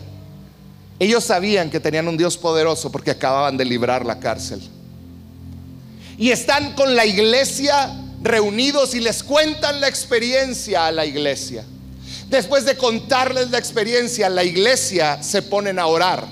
Ellos 0.99 1.25
sabían 1.25 1.71
que 1.71 1.79
tenían 1.79 2.09
un 2.09 2.17
Dios 2.17 2.37
poderoso 2.37 2.91
porque 2.91 3.11
acababan 3.11 3.57
de 3.57 3.65
librar 3.65 4.05
la 4.05 4.19
cárcel 4.19 4.63
y 6.19 6.31
están 6.31 6.75
con 6.75 6.95
la 6.95 7.05
iglesia 7.05 7.95
reunidos 8.23 8.95
y 8.95 9.01
les 9.01 9.23
cuentan 9.23 9.81
la 9.81 9.89
experiencia 9.89 10.87
a 10.87 10.93
la 10.93 11.05
iglesia. 11.05 11.65
Después 12.29 12.65
de 12.65 12.77
contarles 12.77 13.51
la 13.51 13.59
experiencia, 13.59 14.29
la 14.29 14.43
iglesia 14.43 15.23
se 15.23 15.43
ponen 15.43 15.79
a 15.79 15.87
orar. 15.87 16.27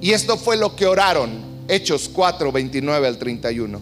Y 0.00 0.12
esto 0.12 0.36
fue 0.36 0.56
lo 0.56 0.76
que 0.76 0.86
oraron, 0.86 1.64
Hechos 1.66 2.08
4, 2.12 2.52
29 2.52 3.06
al 3.06 3.18
31. 3.18 3.80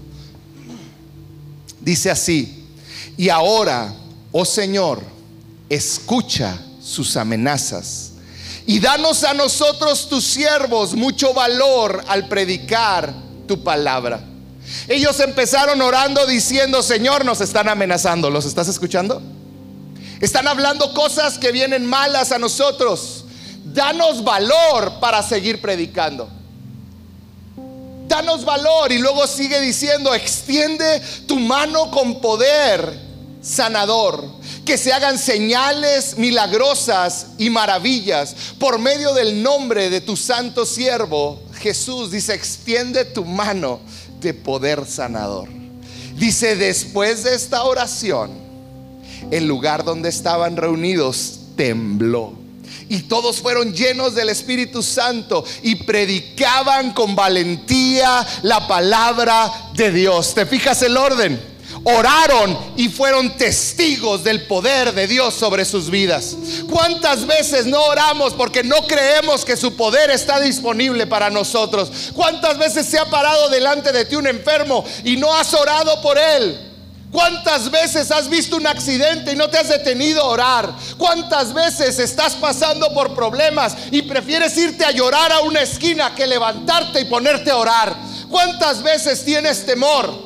Dice 1.81 2.11
así, 2.11 2.65
y 3.17 3.29
ahora, 3.29 3.95
oh 4.33 4.45
Señor, 4.45 5.03
escucha 5.69 6.59
sus 6.81 7.17
amenazas 7.17 8.13
y 8.67 8.81
danos 8.81 9.23
a 9.25 9.35
nosotros 9.35 10.09
tus 10.09 10.25
siervos 10.25 10.95
mucho 10.95 11.35
valor 11.35 12.03
al 12.09 12.29
predicar 12.29 13.13
tu 13.47 13.63
palabra 13.63 14.21
ellos 14.89 15.19
empezaron 15.21 15.81
orando 15.81 16.27
diciendo, 16.27 16.83
Señor, 16.83 17.25
nos 17.25 17.41
están 17.41 17.69
amenazando. 17.69 18.31
¿Los 18.31 18.45
estás 18.45 18.69
escuchando? 18.69 19.21
Están 20.21 20.49
hablando 20.49 20.95
cosas 20.95 21.39
que 21.39 21.53
vienen 21.53 21.85
malas 21.85 22.33
a 22.33 22.39
nosotros. 22.39 23.25
Danos 23.65 24.25
valor 24.25 25.01
para 25.01 25.23
seguir 25.23 25.61
predicando. 25.61 26.29
Danos 28.09 28.45
valor. 28.45 28.93
Y 28.93 28.99
luego 28.99 29.27
sigue 29.27 29.61
diciendo, 29.61 30.15
extiende 30.15 31.01
tu 31.27 31.39
mano 31.39 31.91
con 31.91 32.21
poder 32.21 32.99
sanador. 33.43 34.25
Que 34.65 34.79
se 34.79 34.93
hagan 34.93 35.19
señales 35.19 36.17
milagrosas 36.17 37.27
y 37.39 37.51
maravillas 37.51 38.35
por 38.59 38.79
medio 38.79 39.15
del 39.15 39.43
nombre 39.43 39.91
de 39.91 40.01
tu 40.01 40.17
santo 40.17 40.65
siervo 40.65 41.43
Jesús. 41.61 42.11
Dice, 42.11 42.35
extiende 42.35 43.05
tu 43.05 43.25
mano 43.25 43.81
de 44.27 44.35
poder 44.35 44.85
sanador. 44.87 45.49
Dice, 46.17 46.57
después 46.57 47.23
de 47.23 47.37
esta 47.37 47.63
oración, 47.63 48.33
el 49.31 49.47
lugar 49.47 49.85
donde 49.85 50.09
estaban 50.09 50.57
reunidos 50.57 51.43
tembló. 51.57 52.33
Y 52.89 53.03
todos 53.03 53.41
fueron 53.41 53.73
llenos 53.73 54.17
del 54.17 54.29
Espíritu 54.29 54.83
Santo 54.83 55.45
y 55.63 55.77
predicaban 55.77 56.93
con 56.93 57.15
valentía 57.15 58.27
la 58.43 58.67
palabra 58.67 59.71
de 59.75 59.93
Dios. 59.93 60.35
¿Te 60.35 60.45
fijas 60.45 60.83
el 60.83 60.97
orden? 60.97 61.41
Oraron 61.89 62.59
y 62.77 62.89
fueron 62.89 63.37
testigos 63.37 64.25
del 64.25 64.43
poder 64.49 64.93
de 64.93 65.07
Dios 65.07 65.35
sobre 65.35 65.65
sus 65.65 65.89
vidas. 65.89 66.37
¿Cuántas 66.69 67.25
veces 67.25 67.65
no 67.65 67.81
oramos 67.81 68.35
porque 68.35 68.65
no 68.65 68.77
creemos 68.89 69.45
que 69.45 69.57
su 69.57 69.77
poder 69.77 70.11
está 70.11 70.41
disponible 70.41 71.07
para 71.07 71.31
nosotros? 71.31 72.11
¿Cuántas 72.13 72.59
veces 72.59 72.87
se 72.87 72.99
ha 72.99 73.05
parado 73.05 73.49
delante 73.51 73.93
de 73.93 74.05
ti 74.05 74.17
un 74.17 74.27
enfermo 74.27 74.85
y 75.05 75.17
no 75.17 75.33
has 75.33 75.55
orado 75.55 76.03
por 76.03 76.19
él? 76.19 76.59
¿Cuántas 77.13 77.71
veces 77.71 78.11
has 78.11 78.29
visto 78.29 78.57
un 78.57 78.67
accidente 78.67 79.33
y 79.33 79.37
no 79.37 79.49
te 79.49 79.59
has 79.59 79.69
detenido 79.69 80.23
a 80.23 80.27
orar? 80.27 80.73
¿Cuántas 80.99 81.55
veces 81.55 82.01
estás 82.01 82.35
pasando 82.35 82.93
por 82.93 83.15
problemas 83.15 83.77
y 83.93 84.03
prefieres 84.03 84.57
irte 84.59 84.85
a 84.85 84.91
llorar 84.91 85.31
a 85.31 85.41
una 85.41 85.61
esquina 85.61 86.17
que 86.17 86.27
levantarte 86.27 87.01
y 87.01 87.05
ponerte 87.05 87.53
a 87.53 87.59
orar? 87.59 87.97
¿Cuántas 88.29 88.83
veces 88.83 89.25
tienes 89.25 89.65
temor? 89.65 90.26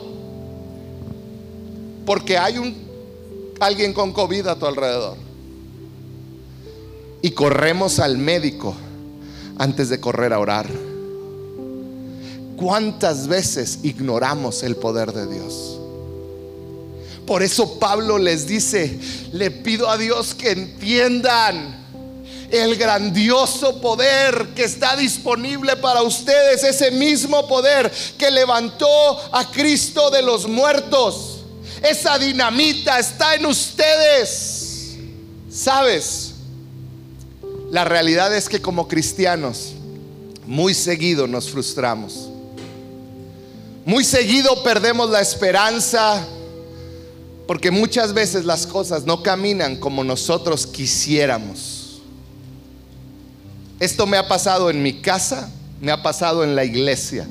Porque 2.10 2.36
hay 2.36 2.58
un 2.58 2.74
alguien 3.60 3.92
con 3.92 4.12
COVID 4.12 4.48
a 4.48 4.58
tu 4.58 4.66
alrededor. 4.66 5.16
Y 7.22 7.30
corremos 7.30 8.00
al 8.00 8.18
médico 8.18 8.74
antes 9.56 9.90
de 9.90 10.00
correr 10.00 10.32
a 10.32 10.40
orar. 10.40 10.66
¿Cuántas 12.56 13.28
veces 13.28 13.78
ignoramos 13.84 14.64
el 14.64 14.74
poder 14.74 15.12
de 15.12 15.32
Dios? 15.32 15.78
Por 17.28 17.44
eso 17.44 17.78
Pablo 17.78 18.18
les 18.18 18.44
dice, 18.44 18.98
le 19.30 19.52
pido 19.52 19.88
a 19.88 19.96
Dios 19.96 20.34
que 20.34 20.50
entiendan 20.50 21.78
el 22.50 22.74
grandioso 22.74 23.80
poder 23.80 24.48
que 24.56 24.64
está 24.64 24.96
disponible 24.96 25.76
para 25.76 26.02
ustedes, 26.02 26.64
ese 26.64 26.90
mismo 26.90 27.46
poder 27.46 27.88
que 28.18 28.32
levantó 28.32 28.88
a 29.30 29.48
Cristo 29.52 30.10
de 30.10 30.22
los 30.22 30.48
muertos 30.48 31.29
esa 31.82 32.18
dinamita 32.18 32.98
está 32.98 33.34
en 33.34 33.46
ustedes. 33.46 34.96
¿Sabes? 35.50 36.34
La 37.70 37.84
realidad 37.84 38.34
es 38.36 38.48
que 38.48 38.60
como 38.60 38.88
cristianos 38.88 39.72
muy 40.46 40.74
seguido 40.74 41.26
nos 41.26 41.50
frustramos. 41.50 42.28
Muy 43.84 44.04
seguido 44.04 44.62
perdemos 44.62 45.10
la 45.10 45.20
esperanza 45.20 46.24
porque 47.46 47.70
muchas 47.70 48.12
veces 48.12 48.44
las 48.44 48.66
cosas 48.66 49.04
no 49.04 49.22
caminan 49.22 49.76
como 49.76 50.04
nosotros 50.04 50.66
quisiéramos. 50.66 52.02
Esto 53.80 54.06
me 54.06 54.18
ha 54.18 54.28
pasado 54.28 54.68
en 54.68 54.82
mi 54.82 55.00
casa, 55.00 55.50
me 55.80 55.90
ha 55.90 56.02
pasado 56.02 56.44
en 56.44 56.54
la 56.54 56.64
iglesia, 56.64 57.26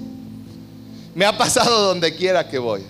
me 1.13 1.25
ha 1.25 1.37
pasado 1.37 1.81
donde 1.81 2.15
quiera 2.15 2.49
que 2.49 2.57
voy 2.57 2.81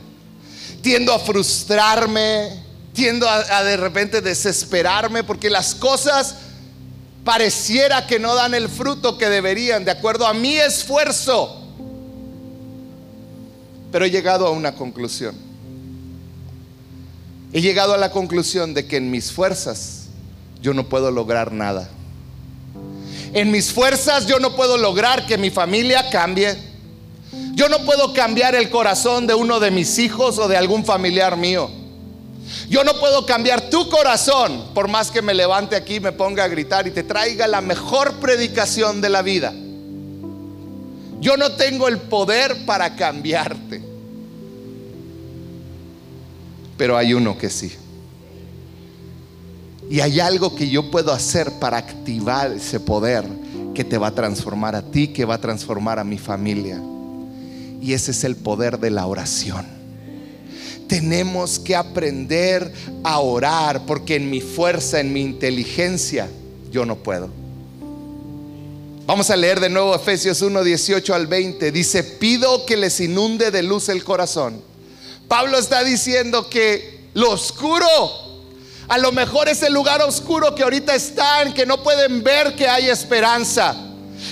tiendo 0.81 1.13
a 1.13 1.19
frustrarme, 1.19 2.63
tiendo 2.93 3.29
a, 3.29 3.63
de 3.63 3.77
repente 3.77 4.21
desesperarme 4.21 5.23
porque 5.23 5.49
las 5.49 5.75
cosas 5.75 6.35
pareciera 7.23 8.07
que 8.07 8.19
no 8.19 8.35
dan 8.35 8.53
el 8.53 8.69
fruto 8.69 9.17
que 9.17 9.29
deberían, 9.29 9.85
de 9.85 9.91
acuerdo 9.91 10.25
a 10.25 10.33
mi 10.33 10.57
esfuerzo. 10.57 11.55
Pero 13.91 14.05
he 14.05 14.11
llegado 14.11 14.47
a 14.47 14.51
una 14.51 14.75
conclusión. 14.75 15.35
he 17.51 17.61
llegado 17.61 17.93
a 17.93 17.97
la 17.97 18.11
conclusión 18.11 18.73
de 18.73 18.85
que 18.85 18.97
en 18.97 19.09
mis 19.09 19.31
fuerzas 19.31 20.07
yo 20.61 20.73
no 20.73 20.87
puedo 20.87 21.11
lograr 21.11 21.51
nada. 21.51 21.89
En 23.33 23.51
mis 23.51 23.71
fuerzas 23.71 24.27
yo 24.27 24.39
no 24.39 24.55
puedo 24.55 24.77
lograr 24.77 25.25
que 25.25 25.37
mi 25.37 25.49
familia 25.49 26.09
cambie. 26.09 26.68
Yo 27.53 27.69
no 27.69 27.79
puedo 27.79 28.13
cambiar 28.13 28.55
el 28.55 28.69
corazón 28.69 29.27
de 29.27 29.33
uno 29.33 29.59
de 29.59 29.71
mis 29.71 29.99
hijos 29.99 30.37
o 30.37 30.47
de 30.47 30.57
algún 30.57 30.85
familiar 30.85 31.37
mío. 31.37 31.69
Yo 32.69 32.83
no 32.83 32.93
puedo 32.99 33.25
cambiar 33.25 33.69
tu 33.69 33.89
corazón 33.89 34.65
por 34.73 34.87
más 34.87 35.11
que 35.11 35.21
me 35.21 35.33
levante 35.33 35.75
aquí 35.75 35.99
me 35.99 36.11
ponga 36.11 36.43
a 36.43 36.47
gritar 36.47 36.87
y 36.87 36.91
te 36.91 37.03
traiga 37.03 37.47
la 37.47 37.61
mejor 37.61 38.13
predicación 38.19 39.01
de 39.01 39.09
la 39.09 39.21
vida. 39.21 39.53
Yo 41.19 41.35
no 41.35 41.51
tengo 41.53 41.87
el 41.87 41.97
poder 41.97 42.65
para 42.65 42.95
cambiarte. 42.95 43.83
Pero 46.77 46.95
hay 46.95 47.13
uno 47.13 47.37
que 47.37 47.49
sí. 47.49 47.71
Y 49.89 49.99
hay 49.99 50.19
algo 50.19 50.55
que 50.55 50.69
yo 50.69 50.89
puedo 50.89 51.11
hacer 51.11 51.51
para 51.59 51.77
activar 51.77 52.51
ese 52.53 52.79
poder 52.79 53.25
que 53.73 53.83
te 53.83 53.97
va 53.97 54.07
a 54.07 54.15
transformar 54.15 54.75
a 54.75 54.83
ti, 54.83 55.09
que 55.09 55.25
va 55.25 55.35
a 55.35 55.41
transformar 55.41 55.99
a 55.99 56.03
mi 56.03 56.17
familia. 56.17 56.79
Y 57.81 57.93
ese 57.93 58.11
es 58.11 58.23
el 58.23 58.35
poder 58.35 58.79
de 58.79 58.89
la 58.91 59.05
oración. 59.05 59.65
Tenemos 60.87 61.59
que 61.59 61.75
aprender 61.75 62.73
a 63.03 63.19
orar 63.19 63.85
porque 63.85 64.15
en 64.15 64.29
mi 64.29 64.41
fuerza, 64.41 64.99
en 64.99 65.13
mi 65.13 65.21
inteligencia, 65.21 66.27
yo 66.71 66.85
no 66.85 66.95
puedo. 66.95 67.29
Vamos 69.05 69.29
a 69.29 69.35
leer 69.35 69.59
de 69.59 69.69
nuevo 69.69 69.95
Efesios 69.95 70.41
1, 70.41 70.63
18 70.63 71.15
al 71.15 71.27
20. 71.27 71.71
Dice, 71.71 72.03
pido 72.03 72.65
que 72.65 72.77
les 72.77 72.99
inunde 72.99 73.51
de 73.51 73.63
luz 73.63 73.89
el 73.89 74.03
corazón. 74.03 74.61
Pablo 75.27 75.57
está 75.57 75.83
diciendo 75.83 76.49
que 76.49 77.07
lo 77.13 77.31
oscuro, 77.31 77.87
a 78.87 78.97
lo 78.97 79.11
mejor 79.11 79.47
es 79.47 79.61
el 79.63 79.73
lugar 79.73 80.01
oscuro 80.01 80.53
que 80.55 80.63
ahorita 80.63 80.95
están, 80.95 81.53
que 81.53 81.65
no 81.65 81.83
pueden 81.83 82.23
ver 82.23 82.55
que 82.55 82.67
hay 82.67 82.89
esperanza. 82.89 83.75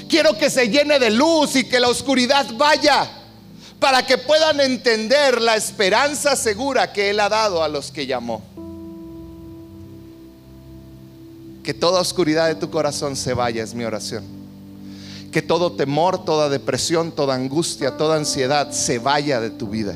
Quiero 0.10 0.38
que 0.38 0.50
se 0.50 0.70
llene 0.70 1.00
de 1.00 1.12
luz 1.12 1.56
y 1.56 1.64
que 1.64 1.80
la 1.80 1.90
oscuridad 1.90 2.48
vaya 2.56 3.17
para 3.80 4.06
que 4.06 4.18
puedan 4.18 4.60
entender 4.60 5.42
la 5.42 5.56
esperanza 5.56 6.36
segura 6.36 6.92
que 6.92 7.10
Él 7.10 7.20
ha 7.20 7.30
dado 7.30 7.64
a 7.64 7.68
los 7.68 7.92
que 7.92 8.06
llamó. 8.06 8.42
Que 11.64 11.74
toda 11.74 12.02
oscuridad 12.02 12.48
de 12.48 12.56
tu 12.56 12.70
corazón 12.70 13.16
se 13.16 13.34
vaya, 13.34 13.64
es 13.64 13.74
mi 13.74 13.84
oración 13.84 14.38
que 15.32 15.42
todo 15.42 15.74
temor, 15.74 16.26
toda 16.26 16.50
depresión, 16.50 17.12
toda 17.12 17.36
angustia, 17.36 17.98
toda 17.98 18.16
ansiedad 18.16 18.72
se 18.72 19.00
vaya 19.00 19.40
de 19.40 19.50
tu 19.50 19.68
vida. 19.68 19.96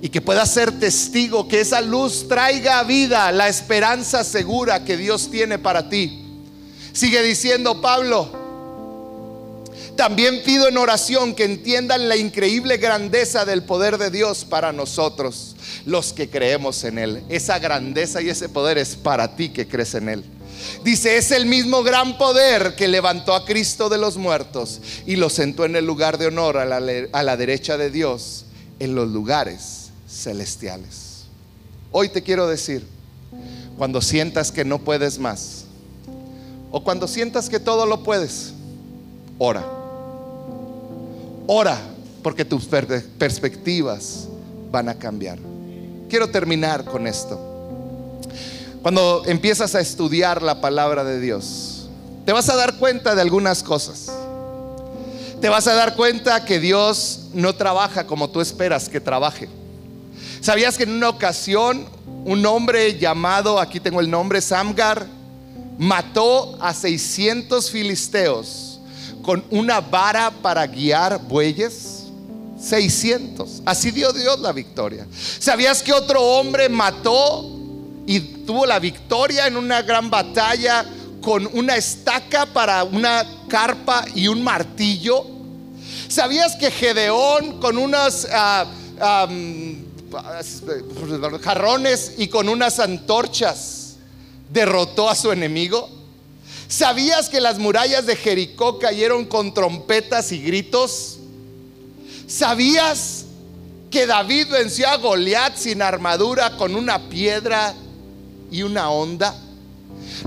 Y 0.00 0.08
que 0.08 0.20
puedas 0.20 0.50
ser 0.50 0.78
testigo, 0.78 1.48
que 1.48 1.60
esa 1.60 1.80
luz 1.80 2.26
traiga 2.28 2.82
vida, 2.84 3.32
la 3.32 3.48
esperanza 3.48 4.24
segura 4.24 4.84
que 4.84 4.96
Dios 4.96 5.30
tiene 5.30 5.58
para 5.58 5.88
ti. 5.88 6.22
Sigue 6.92 7.22
diciendo 7.22 7.80
Pablo, 7.80 8.45
también 9.96 10.42
pido 10.44 10.68
en 10.68 10.76
oración 10.76 11.34
que 11.34 11.44
entiendan 11.44 12.08
la 12.08 12.16
increíble 12.16 12.76
grandeza 12.76 13.44
del 13.44 13.62
poder 13.62 13.98
de 13.98 14.10
Dios 14.10 14.44
para 14.44 14.72
nosotros, 14.72 15.56
los 15.84 16.12
que 16.12 16.28
creemos 16.28 16.84
en 16.84 16.98
Él. 16.98 17.22
Esa 17.28 17.58
grandeza 17.58 18.22
y 18.22 18.28
ese 18.28 18.48
poder 18.48 18.78
es 18.78 18.94
para 18.94 19.34
ti 19.34 19.48
que 19.48 19.66
crees 19.66 19.94
en 19.94 20.08
Él. 20.08 20.24
Dice, 20.84 21.16
es 21.16 21.30
el 21.30 21.46
mismo 21.46 21.82
gran 21.82 22.18
poder 22.18 22.76
que 22.76 22.88
levantó 22.88 23.34
a 23.34 23.44
Cristo 23.44 23.88
de 23.88 23.98
los 23.98 24.16
muertos 24.16 24.80
y 25.06 25.16
lo 25.16 25.30
sentó 25.30 25.64
en 25.64 25.76
el 25.76 25.84
lugar 25.86 26.18
de 26.18 26.26
honor 26.26 26.58
a 26.58 26.64
la, 26.64 27.36
derecha 27.36 27.76
de 27.76 27.90
Dios 27.90 28.46
en 28.78 28.94
los 28.94 29.08
lugares 29.08 29.90
celestiales. 30.08 31.24
Hoy 31.90 32.08
te 32.08 32.22
quiero 32.22 32.46
decir, 32.46 32.86
cuando 33.76 34.00
sientas 34.00 34.52
que 34.52 34.64
no 34.64 34.78
puedes 34.78 35.18
más, 35.18 35.64
o 36.70 36.82
cuando 36.82 37.06
sientas 37.08 37.48
que 37.48 37.60
todo 37.60 37.86
lo 37.86 38.02
puedes, 38.02 38.52
ora. 39.38 39.75
Ora, 41.46 41.78
porque 42.22 42.44
tus 42.44 42.64
perspectivas 42.64 44.26
van 44.72 44.88
a 44.88 44.94
cambiar. 44.94 45.38
Quiero 46.08 46.28
terminar 46.28 46.84
con 46.84 47.06
esto. 47.06 47.40
Cuando 48.82 49.22
empiezas 49.26 49.76
a 49.76 49.80
estudiar 49.80 50.42
la 50.42 50.60
palabra 50.60 51.04
de 51.04 51.20
Dios, 51.20 51.88
te 52.24 52.32
vas 52.32 52.48
a 52.48 52.56
dar 52.56 52.78
cuenta 52.78 53.14
de 53.14 53.22
algunas 53.22 53.62
cosas. 53.62 54.10
Te 55.40 55.48
vas 55.48 55.68
a 55.68 55.74
dar 55.74 55.94
cuenta 55.94 56.44
que 56.44 56.58
Dios 56.58 57.26
no 57.32 57.54
trabaja 57.54 58.06
como 58.06 58.28
tú 58.28 58.40
esperas 58.40 58.88
que 58.88 59.00
trabaje. 59.00 59.48
¿Sabías 60.40 60.76
que 60.76 60.82
en 60.82 60.90
una 60.90 61.08
ocasión 61.08 61.86
un 62.24 62.44
hombre 62.44 62.98
llamado, 62.98 63.60
aquí 63.60 63.78
tengo 63.78 64.00
el 64.00 64.10
nombre, 64.10 64.40
Samgar, 64.40 65.06
mató 65.78 66.56
a 66.60 66.74
600 66.74 67.70
filisteos 67.70 68.65
con 69.26 69.44
una 69.50 69.80
vara 69.80 70.30
para 70.30 70.66
guiar 70.66 71.20
bueyes? 71.20 72.04
600. 72.58 73.62
Así 73.66 73.90
dio 73.90 74.12
Dios 74.12 74.40
la 74.40 74.52
victoria. 74.52 75.06
¿Sabías 75.10 75.82
que 75.82 75.92
otro 75.92 76.22
hombre 76.22 76.68
mató 76.68 77.44
y 78.06 78.20
tuvo 78.20 78.64
la 78.64 78.78
victoria 78.78 79.48
en 79.48 79.56
una 79.56 79.82
gran 79.82 80.08
batalla 80.08 80.86
con 81.20 81.48
una 81.54 81.74
estaca 81.74 82.46
para 82.46 82.84
una 82.84 83.26
carpa 83.48 84.04
y 84.14 84.28
un 84.28 84.44
martillo. 84.44 85.26
¿Sabías 86.06 86.54
que 86.54 86.70
Gedeón 86.70 87.60
con 87.60 87.78
unos 87.78 88.28
ah, 88.32 88.64
jarrones 91.42 92.14
y 92.16 92.28
con 92.28 92.48
unas 92.48 92.78
antorchas 92.78 93.96
derrotó 94.52 95.10
a 95.10 95.16
su 95.16 95.32
enemigo? 95.32 95.95
¿Sabías 96.68 97.28
que 97.28 97.40
las 97.40 97.58
murallas 97.58 98.06
de 98.06 98.16
Jericó 98.16 98.78
cayeron 98.78 99.24
con 99.24 99.54
trompetas 99.54 100.32
y 100.32 100.42
gritos? 100.42 101.18
¿Sabías 102.26 103.26
que 103.90 104.06
David 104.06 104.48
venció 104.50 104.88
a 104.88 104.96
Goliat 104.96 105.56
sin 105.56 105.80
armadura 105.80 106.56
con 106.56 106.74
una 106.74 107.08
piedra 107.08 107.74
y 108.50 108.62
una 108.62 108.90
onda. 108.90 109.34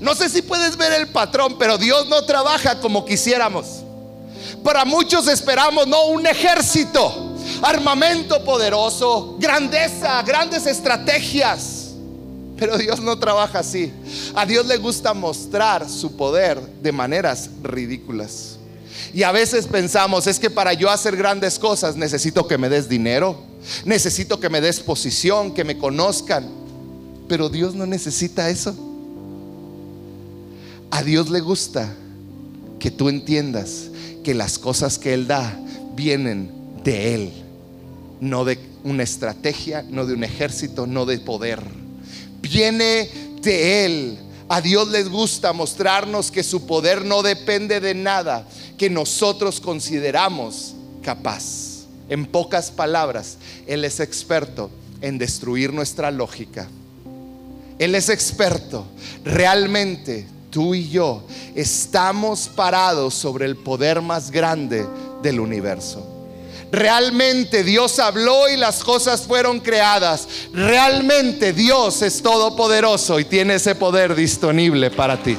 No 0.02 0.16
sé 0.16 0.30
si 0.30 0.42
puedes 0.42 0.78
ver 0.78 0.94
el 0.94 1.08
patrón, 1.10 1.58
pero 1.58 1.78
Dios 1.78 2.08
no 2.08 2.24
trabaja 2.26 2.80
como 2.80 3.06
quisiéramos. 3.06 3.84
Para 4.64 4.86
muchos 4.86 5.28
esperamos, 5.28 5.88
no, 5.88 6.06
un 6.06 6.26
ejército, 6.26 7.36
armamento 7.62 8.44
poderoso, 8.44 9.36
grandeza, 9.40 10.22
grandes 10.24 10.66
estrategias. 10.66 11.79
Pero 12.60 12.78
Dios 12.78 13.00
no 13.00 13.18
trabaja 13.18 13.60
así. 13.60 13.92
A 14.36 14.46
Dios 14.46 14.66
le 14.68 14.78
gusta 14.78 15.14
mostrar 15.14 15.90
su 15.90 16.16
poder 16.16 16.60
de 16.82 16.92
maneras 16.92 17.50
ridículas. 17.64 18.58
Y 19.14 19.24
a 19.24 19.32
veces 19.32 19.66
pensamos, 19.66 20.28
es 20.28 20.40
que 20.40 20.50
para 20.50 20.74
yo 20.74 20.90
hacer 20.90 21.16
grandes 21.16 21.58
cosas 21.58 21.96
necesito 21.96 22.48
que 22.48 22.58
me 22.58 22.70
des 22.70 22.90
dinero, 22.90 23.42
necesito 23.86 24.40
que 24.40 24.50
me 24.50 24.62
des 24.62 24.82
posición, 24.82 25.54
que 25.54 25.64
me 25.64 25.78
conozcan. 25.78 26.48
Pero 27.28 27.50
Dios 27.50 27.76
no 27.76 27.86
necesita 27.86 28.50
eso. 28.50 28.76
A 30.92 31.02
Dios 31.04 31.30
le 31.30 31.40
gusta 31.40 31.94
que 32.80 32.92
tú 32.92 33.10
entiendas 33.10 33.90
que 34.24 34.34
las 34.34 34.60
cosas 34.60 35.00
que 35.00 35.14
Él 35.14 35.28
da 35.28 35.58
vienen 35.96 36.52
de 36.84 37.16
Él, 37.16 37.32
no 38.20 38.46
de 38.46 38.60
una 38.84 39.04
estrategia, 39.04 39.84
no 39.90 40.06
de 40.06 40.14
un 40.14 40.24
ejército, 40.24 40.88
no 40.88 41.06
de 41.06 41.20
poder. 41.20 41.62
Viene 42.42 43.10
de 43.42 43.86
Él. 43.86 44.20
A 44.48 44.62
Dios 44.62 44.88
les 44.90 45.10
gusta 45.10 45.54
mostrarnos 45.54 46.32
que 46.32 46.44
su 46.44 46.66
poder 46.66 47.06
no 47.06 47.22
depende 47.22 47.80
de 47.80 47.94
nada 47.94 48.48
que 48.78 48.90
nosotros 48.90 49.60
consideramos 49.60 50.74
capaz. 51.04 51.86
En 52.10 52.26
pocas 52.26 52.72
palabras, 52.72 53.38
Él 53.68 53.86
es 53.86 54.00
experto 54.00 54.72
en 55.02 55.18
destruir 55.18 55.72
nuestra 55.72 56.10
lógica 56.10 56.68
él 57.80 57.96
es 57.96 58.10
experto. 58.10 58.86
Realmente 59.24 60.28
tú 60.52 60.76
y 60.76 60.90
yo 60.90 61.24
estamos 61.56 62.50
parados 62.50 63.14
sobre 63.16 63.46
el 63.46 63.56
poder 63.56 64.02
más 64.02 64.30
grande 64.30 64.86
del 65.24 65.40
universo. 65.40 66.06
Realmente 66.72 67.64
Dios 67.64 68.00
habló 68.00 68.50
y 68.50 68.58
las 68.58 68.84
cosas 68.84 69.22
fueron 69.22 69.60
creadas. 69.60 70.28
Realmente 70.54 71.54
Dios 71.54 72.02
es 72.02 72.22
todopoderoso 72.22 73.20
y 73.20 73.26
tiene 73.26 73.56
ese 73.56 73.76
poder 73.76 74.16
disponible 74.16 74.92
para 74.92 75.22
ti. 75.22 75.38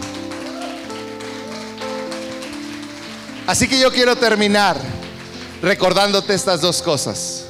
Así 3.46 3.66
que 3.68 3.78
yo 3.78 3.92
quiero 3.92 4.16
terminar 4.16 4.76
recordándote 5.62 6.34
estas 6.34 6.60
dos 6.60 6.82
cosas. 6.82 7.44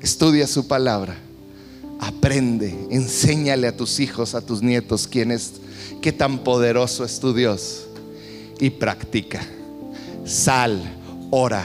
Estudia 0.00 0.46
su 0.46 0.68
palabra 0.68 1.16
Aprende, 2.04 2.74
enséñale 2.90 3.66
a 3.66 3.76
tus 3.76 3.98
hijos, 3.98 4.34
a 4.34 4.44
tus 4.44 4.62
nietos 4.62 5.06
quién 5.06 5.30
es, 5.30 5.52
qué 6.02 6.12
tan 6.12 6.40
poderoso 6.40 7.02
es 7.02 7.18
tu 7.18 7.32
Dios. 7.32 7.86
Y 8.60 8.70
practica. 8.70 9.40
Sal, 10.26 10.82
ora, 11.30 11.64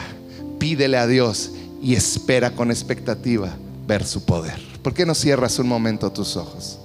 pídele 0.60 0.98
a 0.98 1.08
Dios 1.08 1.50
y 1.82 1.94
espera 1.94 2.52
con 2.52 2.70
expectativa 2.70 3.50
ver 3.88 4.06
su 4.06 4.24
poder. 4.24 4.60
¿Por 4.82 4.94
qué 4.94 5.04
no 5.04 5.14
cierras 5.16 5.58
un 5.58 5.66
momento 5.66 6.12
tus 6.12 6.36
ojos? 6.36 6.78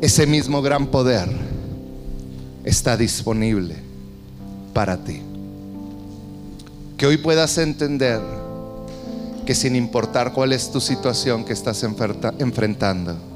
Ese 0.00 0.26
mismo 0.26 0.62
gran 0.62 0.86
poder 0.86 1.28
está 2.62 2.96
disponible 2.96 3.76
para 4.72 5.02
ti. 5.02 5.20
Que 6.96 7.06
hoy 7.06 7.16
puedas 7.16 7.58
entender 7.58 8.20
que 9.46 9.54
sin 9.54 9.76
importar 9.76 10.32
cuál 10.32 10.52
es 10.52 10.70
tu 10.70 10.80
situación 10.80 11.44
que 11.44 11.52
estás 11.52 11.82
enfrentando, 11.82 13.33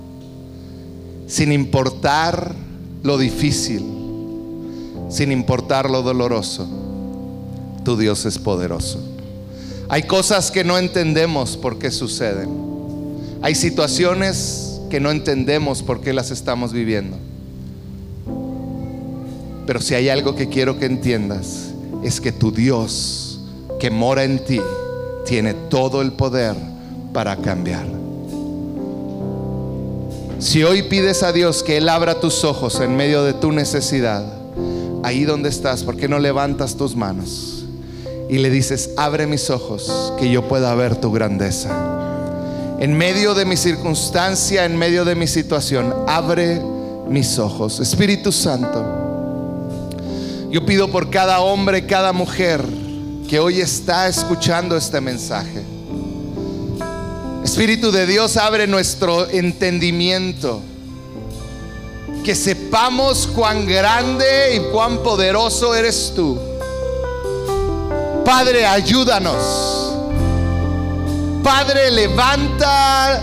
sin 1.29 1.53
importar 1.53 2.55
lo 3.03 3.19
difícil, 3.19 3.85
sin 5.11 5.31
importar 5.31 5.91
lo 5.91 6.03
doloroso, 6.03 6.67
tu 7.85 7.97
Dios 7.97 8.25
es 8.27 8.39
poderoso. 8.39 8.99
Hay 9.91 10.03
cosas 10.05 10.51
que 10.51 10.65
no 10.65 10.77
entendemos 10.79 11.57
por 11.57 11.79
qué 11.79 11.91
suceden. 11.91 12.49
Hay 13.43 13.55
situaciones 13.55 14.81
que 14.91 15.01
no 15.01 15.11
entendemos 15.11 15.83
por 15.83 16.01
qué 16.01 16.13
las 16.13 16.31
estamos 16.31 16.73
viviendo. 16.73 17.17
Pero 19.67 19.81
si 19.83 19.95
hay 19.95 20.09
algo 20.09 20.35
que 20.35 20.49
quiero 20.49 20.79
que 20.79 20.87
entiendas, 20.87 21.75
es 22.03 22.21
que 22.21 22.33
tu 22.33 22.51
Dios 22.53 23.41
que 23.79 23.91
mora 23.91 24.25
en 24.25 24.45
ti 24.45 24.61
tiene 25.27 25.53
todo 25.53 26.01
el 26.01 26.13
poder 26.13 26.57
para 27.13 27.37
cambiar. 27.37 27.98
Si 30.39 30.63
hoy 30.63 30.83
pides 30.83 31.25
a 31.25 31.33
Dios 31.33 31.65
que 31.65 31.79
Él 31.79 31.89
abra 31.89 32.21
tus 32.21 32.45
ojos 32.45 32.79
en 32.81 32.97
medio 32.97 33.25
de 33.25 33.35
tu 33.35 33.51
necesidad, 33.51 34.25
ahí 35.03 35.25
donde 35.25 35.49
estás, 35.49 35.83
¿por 35.83 35.97
qué 35.97 36.07
no 36.07 36.21
levantas 36.21 36.77
tus 36.77 36.95
manos 36.95 37.65
y 38.29 38.39
le 38.39 38.49
dices, 38.49 38.91
abre 38.97 39.27
mis 39.27 39.51
ojos, 39.51 40.13
que 40.17 40.31
yo 40.31 40.47
pueda 40.47 40.73
ver 40.77 40.95
tu 40.95 41.11
grandeza? 41.11 41.71
En 42.79 42.97
medio 42.97 43.35
de 43.35 43.47
mi 43.47 43.57
circunstancia, 43.57 44.65
en 44.65 44.77
medio 44.77 45.05
de 45.05 45.17
mi 45.17 45.27
situación, 45.27 45.93
abre 46.07 46.63
mis 47.09 47.41
ojos. 47.41 47.81
Espíritu 47.81 48.31
Santo, 48.31 48.85
yo 50.53 50.65
pido 50.65 50.89
por 50.89 51.11
cada 51.11 51.41
hombre, 51.41 51.85
cada 51.85 52.13
mujer 52.13 52.65
que 53.29 53.41
hoy 53.41 53.61
está 53.61 54.07
escuchando 54.07 54.77
este 54.77 55.01
mensaje. 55.01 55.78
Espíritu 57.45 57.91
de 57.91 58.07
Dios, 58.07 58.37
abre 58.37 58.67
nuestro 58.67 59.29
entendimiento 59.29 60.61
que 62.25 62.35
sepamos 62.35 63.27
cuán 63.27 63.67
grande 63.67 64.57
y 64.57 64.73
cuán 64.73 64.99
poderoso 65.03 65.75
eres 65.75 66.13
tú. 66.15 66.39
Padre, 68.25 68.67
ayúdanos. 68.67 69.95
Padre, 71.43 71.91
levanta 71.91 73.23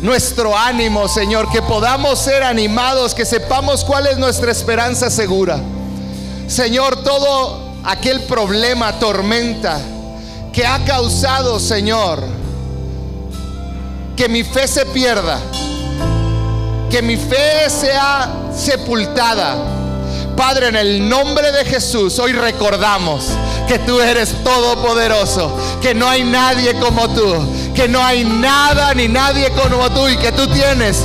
nuestro 0.00 0.56
ánimo, 0.56 1.06
Señor, 1.08 1.50
que 1.52 1.60
podamos 1.60 2.18
ser 2.18 2.42
animados, 2.42 3.14
que 3.14 3.26
sepamos 3.26 3.84
cuál 3.84 4.06
es 4.06 4.16
nuestra 4.16 4.50
esperanza 4.50 5.10
segura. 5.10 5.60
Señor, 6.46 7.02
todo 7.02 7.74
aquel 7.84 8.22
problema, 8.22 8.98
tormenta 8.98 9.78
que 10.52 10.64
ha 10.64 10.82
causado, 10.84 11.60
Señor, 11.60 12.39
que 14.20 14.28
mi 14.28 14.44
fe 14.44 14.68
se 14.68 14.84
pierda 14.84 15.40
que 16.90 17.00
mi 17.00 17.16
fe 17.16 17.70
sea 17.70 18.28
sepultada. 18.54 19.56
Padre, 20.36 20.68
en 20.68 20.76
el 20.76 21.08
nombre 21.08 21.50
de 21.52 21.64
Jesús, 21.64 22.18
hoy 22.18 22.32
recordamos 22.32 23.28
que 23.66 23.78
tú 23.78 23.98
eres 23.98 24.34
todopoderoso, 24.44 25.56
que 25.80 25.94
no 25.94 26.06
hay 26.06 26.22
nadie 26.24 26.74
como 26.74 27.08
tú, 27.08 27.34
que 27.74 27.88
no 27.88 28.04
hay 28.04 28.24
nada 28.24 28.92
ni 28.92 29.08
nadie 29.08 29.48
como 29.52 29.88
tú 29.90 30.06
y 30.06 30.18
que 30.18 30.32
tú 30.32 30.46
tienes 30.48 30.98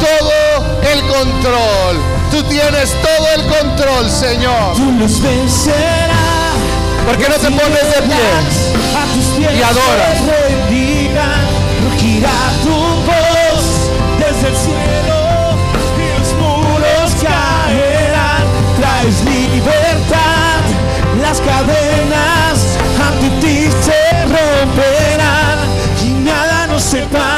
todo 0.00 0.80
el 0.90 1.00
control. 1.02 2.00
Tú 2.30 2.42
tienes 2.44 2.90
todo 3.02 3.26
el 3.34 3.42
control, 3.48 4.08
Señor. 4.10 4.76
Tú 4.76 4.92
los 4.92 5.20
vencerás. 5.20 6.22
¿Por 7.04 7.18
qué 7.18 7.28
no 7.28 7.34
te 7.34 7.50
pones 7.50 7.96
de 7.96 8.02
pie 8.02 9.58
y 9.58 9.62
adoras? 9.62 10.61
el 14.44 14.56
cielo, 14.56 15.56
y 15.98 16.18
los 16.18 16.34
muros 16.34 17.14
caerán. 17.22 18.44
Traes 18.78 19.24
libertad, 19.24 20.62
las 21.20 21.40
cadenas 21.40 22.78
ante 23.00 23.30
ti 23.40 23.68
se 23.82 24.22
romperán 24.24 25.58
y 26.04 26.10
nada 26.24 26.66
nos 26.66 26.82
separa. 26.82 27.31